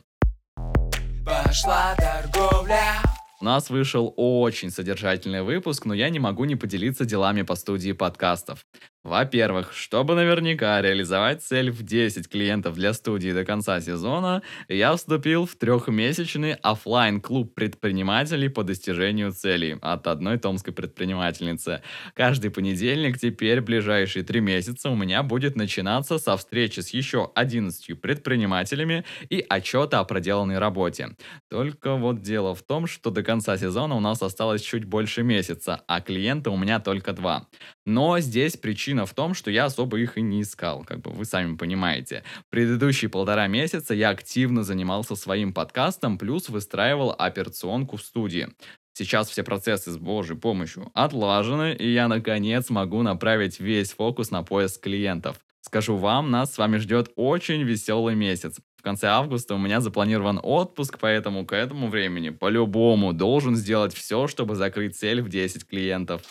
Пошла 1.25 1.95
торговля. 1.97 3.10
У 3.41 3.45
нас 3.45 3.71
вышел 3.71 4.13
очень 4.17 4.71
содержательный 4.71 5.43
выпуск, 5.43 5.87
но 5.87 5.95
я 5.95 6.11
не 6.11 6.19
могу 6.19 6.45
не 6.45 6.57
поделиться 6.57 7.07
делами 7.07 7.41
по 7.41 7.55
студии 7.55 7.93
подкастов. 7.93 8.67
Во-первых, 9.03 9.73
чтобы 9.73 10.15
наверняка 10.15 10.83
реализовать 10.83 11.43
цель 11.43 11.71
в 11.71 11.83
10 11.83 12.29
клиентов 12.29 12.75
для 12.75 12.93
студии 12.93 13.33
до 13.33 13.47
конца 13.47 13.81
сезона, 13.81 14.43
я 14.69 14.95
вступил 14.95 15.47
в 15.47 15.57
трехмесячный 15.57 16.53
офлайн 16.53 17.23
клуб 17.23 17.55
предпринимателей 17.55 18.51
по 18.51 18.63
достижению 18.63 19.33
целей 19.33 19.79
от 19.81 20.07
одной 20.07 20.37
томской 20.37 20.75
предпринимательницы. 20.75 21.81
Каждый 22.13 22.51
понедельник 22.51 23.19
теперь 23.19 23.63
ближайшие 23.63 24.23
три 24.23 24.41
месяца 24.41 24.91
у 24.91 24.97
меня 24.97 25.23
будет 25.23 25.57
начинаться 25.57 26.19
со 26.19 26.37
встречи 26.37 26.81
с 26.81 26.91
еще 26.91 27.31
11 27.35 27.99
предпринимателями 27.99 29.07
и 29.31 29.43
отчета 29.49 30.01
о 30.01 30.05
проделанной 30.05 30.59
работе. 30.59 31.17
Только 31.49 31.95
вот 31.95 32.21
дело 32.21 32.55
в 32.55 32.61
том, 32.61 32.87
что 32.87 33.09
до 33.09 33.23
конца 33.23 33.57
сезона 33.57 33.95
у 33.95 34.01
нас 34.01 34.21
осталось 34.21 34.61
чуть 34.61 34.85
больше 34.85 35.23
месяца, 35.23 35.83
а 35.87 36.03
клиента 36.03 36.51
у 36.51 36.59
меня 36.59 36.81
только 36.81 37.15
два. 37.15 37.47
Но 37.87 38.21
здесь 38.21 38.59
причина 38.59 38.90
в 38.95 39.15
том, 39.15 39.35
что 39.35 39.51
я 39.51 39.67
особо 39.67 39.99
их 39.99 40.19
и 40.19 40.23
не 40.23 40.43
искал, 40.43 40.85
как 40.85 41.01
бы 41.01 41.11
вы 41.11 41.25
сами 41.25 41.57
понимаете. 41.57 42.23
Предыдущие 42.51 43.09
полтора 43.09 43.47
месяца 43.47 43.95
я 43.95 44.11
активно 44.11 44.63
занимался 44.63 45.17
своим 45.17 45.53
подкастом, 45.53 46.19
плюс 46.19 46.49
выстраивал 46.49 47.15
операционку 47.17 47.97
в 47.97 48.03
студии. 48.03 48.49
Сейчас 48.93 49.29
все 49.31 49.43
процессы 49.43 49.93
с 49.93 49.97
Божьей 49.97 50.37
помощью 50.37 50.91
отлажены, 50.95 51.75
и 51.75 51.91
я 51.91 52.09
наконец 52.09 52.71
могу 52.71 53.03
направить 53.03 53.61
весь 53.61 53.93
фокус 53.93 54.31
на 54.31 54.43
поиск 54.43 54.83
клиентов. 54.83 55.39
Скажу 55.63 55.97
вам, 55.97 56.31
нас 56.31 56.55
с 56.55 56.59
вами 56.59 56.79
ждет 56.79 57.11
очень 57.17 57.63
веселый 57.63 58.15
месяц. 58.15 58.59
В 58.77 58.83
конце 58.83 59.09
августа 59.09 59.55
у 59.55 59.59
меня 59.59 59.81
запланирован 59.81 60.41
отпуск, 60.43 60.99
поэтому 60.99 61.45
к 61.45 61.55
этому 61.55 61.89
времени 61.89 62.31
по-любому 62.31 63.13
должен 63.13 63.55
сделать 63.55 63.95
все, 63.95 64.27
чтобы 64.27 64.55
закрыть 64.55 64.97
цель 64.97 65.21
в 65.21 65.29
10 65.29 65.67
клиентов. 65.67 66.23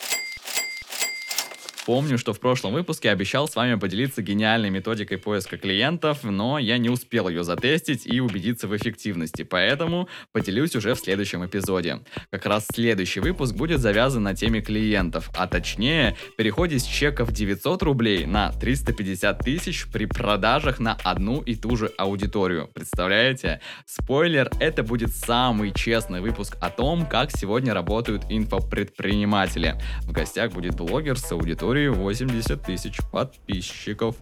Помню, 1.89 2.19
что 2.19 2.33
в 2.33 2.39
прошлом 2.39 2.73
выпуске 2.73 3.09
обещал 3.09 3.47
с 3.47 3.55
вами 3.55 3.73
поделиться 3.73 4.21
гениальной 4.21 4.69
методикой 4.69 5.17
поиска 5.17 5.57
клиентов, 5.57 6.23
но 6.23 6.59
я 6.59 6.77
не 6.77 6.87
успел 6.87 7.27
ее 7.27 7.43
затестить 7.43 8.05
и 8.05 8.19
убедиться 8.21 8.67
в 8.67 8.77
эффективности, 8.77 9.41
поэтому 9.41 10.07
поделюсь 10.31 10.75
уже 10.75 10.93
в 10.93 10.99
следующем 10.99 11.43
эпизоде. 11.43 12.01
Как 12.29 12.45
раз 12.45 12.67
следующий 12.71 13.21
выпуск 13.21 13.55
будет 13.55 13.79
завязан 13.79 14.21
на 14.21 14.35
теме 14.35 14.61
клиентов, 14.61 15.31
а 15.35 15.47
точнее 15.47 16.15
переходе 16.37 16.77
с 16.77 16.83
чеков 16.83 17.31
900 17.31 17.81
рублей 17.81 18.27
на 18.27 18.51
350 18.51 19.39
тысяч 19.39 19.87
при 19.91 20.05
продажах 20.05 20.77
на 20.77 20.95
одну 21.03 21.41
и 21.41 21.55
ту 21.55 21.75
же 21.75 21.91
аудиторию. 21.97 22.69
Представляете? 22.71 23.61
Спойлер, 23.87 24.51
это 24.59 24.83
будет 24.83 25.09
самый 25.09 25.73
честный 25.73 26.21
выпуск 26.21 26.55
о 26.61 26.69
том, 26.69 27.07
как 27.07 27.31
сегодня 27.31 27.73
работают 27.73 28.25
инфопредприниматели. 28.29 29.81
В 30.03 30.11
гостях 30.11 30.51
будет 30.51 30.75
блогер 30.75 31.17
с 31.17 31.31
аудиторией 31.31 31.78
аудитории 31.79 31.87
80 31.87 32.61
тысяч 32.61 32.99
подписчиков. 33.11 34.15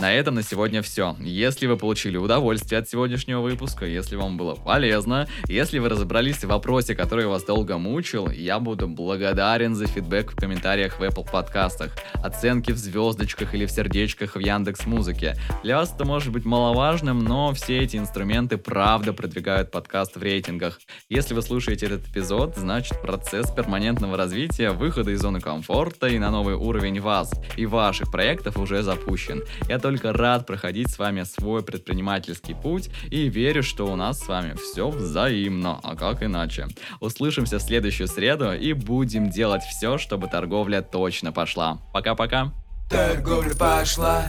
На 0.00 0.14
этом 0.14 0.36
на 0.36 0.42
сегодня 0.42 0.80
все. 0.80 1.14
Если 1.20 1.66
вы 1.66 1.76
получили 1.76 2.16
удовольствие 2.16 2.78
от 2.78 2.88
сегодняшнего 2.88 3.42
выпуска, 3.42 3.84
если 3.84 4.16
вам 4.16 4.38
было 4.38 4.54
полезно, 4.54 5.28
если 5.46 5.78
вы 5.78 5.90
разобрались 5.90 6.38
в 6.38 6.46
вопросе, 6.46 6.94
который 6.94 7.26
вас 7.26 7.44
долго 7.44 7.76
мучил, 7.76 8.30
я 8.30 8.60
буду 8.60 8.88
благодарен 8.88 9.74
за 9.74 9.86
фидбэк 9.86 10.32
в 10.32 10.36
комментариях 10.36 10.98
в 10.98 11.02
Apple 11.02 11.30
подкастах, 11.30 11.94
оценки 12.14 12.72
в 12.72 12.78
звездочках 12.78 13.54
или 13.54 13.66
в 13.66 13.70
сердечках 13.70 14.36
в 14.36 14.38
Яндекс 14.38 14.86
Музыке. 14.86 15.36
Для 15.62 15.76
вас 15.76 15.92
это 15.94 16.06
может 16.06 16.32
быть 16.32 16.46
маловажным, 16.46 17.18
но 17.18 17.52
все 17.52 17.80
эти 17.80 17.98
инструменты 17.98 18.56
правда 18.56 19.12
продвигают 19.12 19.70
подкаст 19.70 20.16
в 20.16 20.22
рейтингах. 20.22 20.80
Если 21.10 21.34
вы 21.34 21.42
слушаете 21.42 21.84
этот 21.84 22.08
эпизод, 22.08 22.56
значит 22.56 23.02
процесс 23.02 23.50
перманентного 23.50 24.16
развития, 24.16 24.70
выхода 24.70 25.10
из 25.10 25.20
зоны 25.20 25.40
комфорта 25.40 26.06
и 26.06 26.18
на 26.18 26.30
новый 26.30 26.54
уровень 26.54 27.02
вас 27.02 27.34
и 27.58 27.66
ваших 27.66 28.10
проектов 28.10 28.56
уже 28.56 28.82
запущен. 28.82 29.42
Я 29.68 29.78
только 29.90 30.12
рад 30.12 30.46
проходить 30.46 30.88
с 30.88 31.00
вами 31.00 31.24
свой 31.24 31.64
предпринимательский 31.64 32.54
путь 32.54 32.90
и 33.10 33.28
верю, 33.28 33.64
что 33.64 33.86
у 33.86 33.96
нас 33.96 34.20
с 34.20 34.28
вами 34.28 34.54
все 34.54 34.88
взаимно, 34.88 35.80
а 35.82 35.96
как 35.96 36.22
иначе. 36.22 36.68
Услышимся 37.00 37.58
в 37.58 37.62
следующую 37.62 38.06
среду 38.06 38.52
и 38.52 38.72
будем 38.72 39.30
делать 39.30 39.62
все, 39.64 39.98
чтобы 39.98 40.28
торговля 40.28 40.80
точно 40.80 41.32
пошла. 41.32 41.78
Пока-пока. 41.92 42.52
Торговля 42.88 43.56
пошла. 43.56 44.26